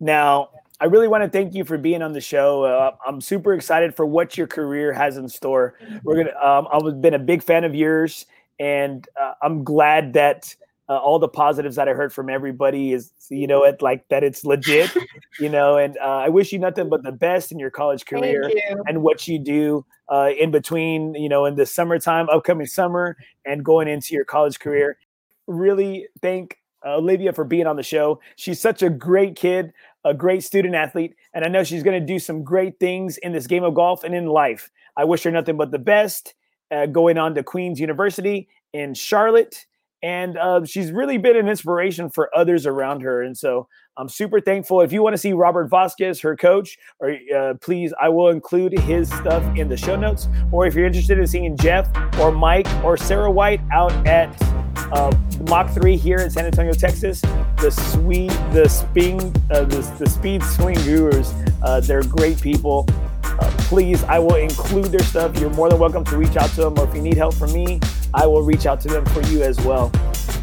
[0.00, 0.50] Now,
[0.82, 2.64] I really want to thank you for being on the show.
[2.64, 5.78] Uh, I'm super excited for what your career has in store.
[6.02, 6.36] We're gonna.
[6.44, 8.26] Um, I've been a big fan of yours,
[8.58, 10.52] and uh, I'm glad that
[10.88, 14.24] uh, all the positives that I heard from everybody is, you know, it like that
[14.24, 14.92] it's legit,
[15.38, 15.76] you know.
[15.76, 18.82] And uh, I wish you nothing but the best in your college career you.
[18.88, 23.64] and what you do uh, in between, you know, in the summertime, upcoming summer, and
[23.64, 24.98] going into your college career.
[25.46, 28.20] Really thank uh, Olivia for being on the show.
[28.34, 29.72] She's such a great kid
[30.04, 33.32] a great student athlete, and I know she's going to do some great things in
[33.32, 34.70] this game of golf and in life.
[34.96, 36.34] I wish her nothing but the best
[36.70, 39.66] uh, going on to Queen's University in Charlotte.
[40.02, 43.22] and uh, she's really been an inspiration for others around her.
[43.22, 44.80] And so I'm super thankful.
[44.80, 48.76] If you want to see Robert Vasquez, her coach, or uh, please, I will include
[48.80, 50.28] his stuff in the show notes.
[50.50, 51.88] Or if you're interested in seeing Jeff
[52.18, 54.28] or Mike or Sarah White out at
[54.92, 55.14] uh,
[55.48, 57.20] Mach 3 here in San Antonio, Texas,
[57.60, 59.18] the sweet, the spin,
[59.50, 62.86] uh, the, the speed swing gurus, uh, they're great people.
[63.24, 65.38] Uh, please, I will include their stuff.
[65.38, 67.52] You're more than welcome to reach out to them, or if you need help from
[67.52, 67.80] me,
[68.12, 69.90] I will reach out to them for you as well.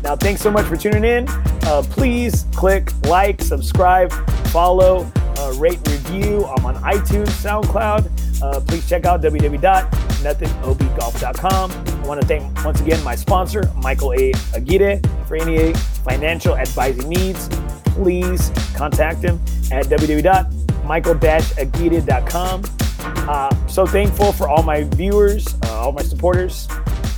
[0.04, 1.28] Now, thanks so much for tuning in.
[1.64, 4.12] Uh, please click like, subscribe,
[4.48, 6.46] follow, uh, rate, review.
[6.46, 8.42] I'm on iTunes, SoundCloud.
[8.42, 11.72] Uh, please check out www.nothingobgolf.com.
[11.72, 14.32] I want to thank once again my sponsor, Michael A.
[14.54, 15.74] Aguirre, for any
[16.04, 17.50] financial advising needs.
[17.86, 19.40] Please contact him
[19.72, 22.64] at www.michael-aguirre.com.
[23.02, 26.68] Uh, so thankful for all my viewers, uh, all my supporters.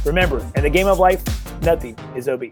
[0.06, 1.22] Remember, in the game of life,
[1.62, 2.46] nothing is OB.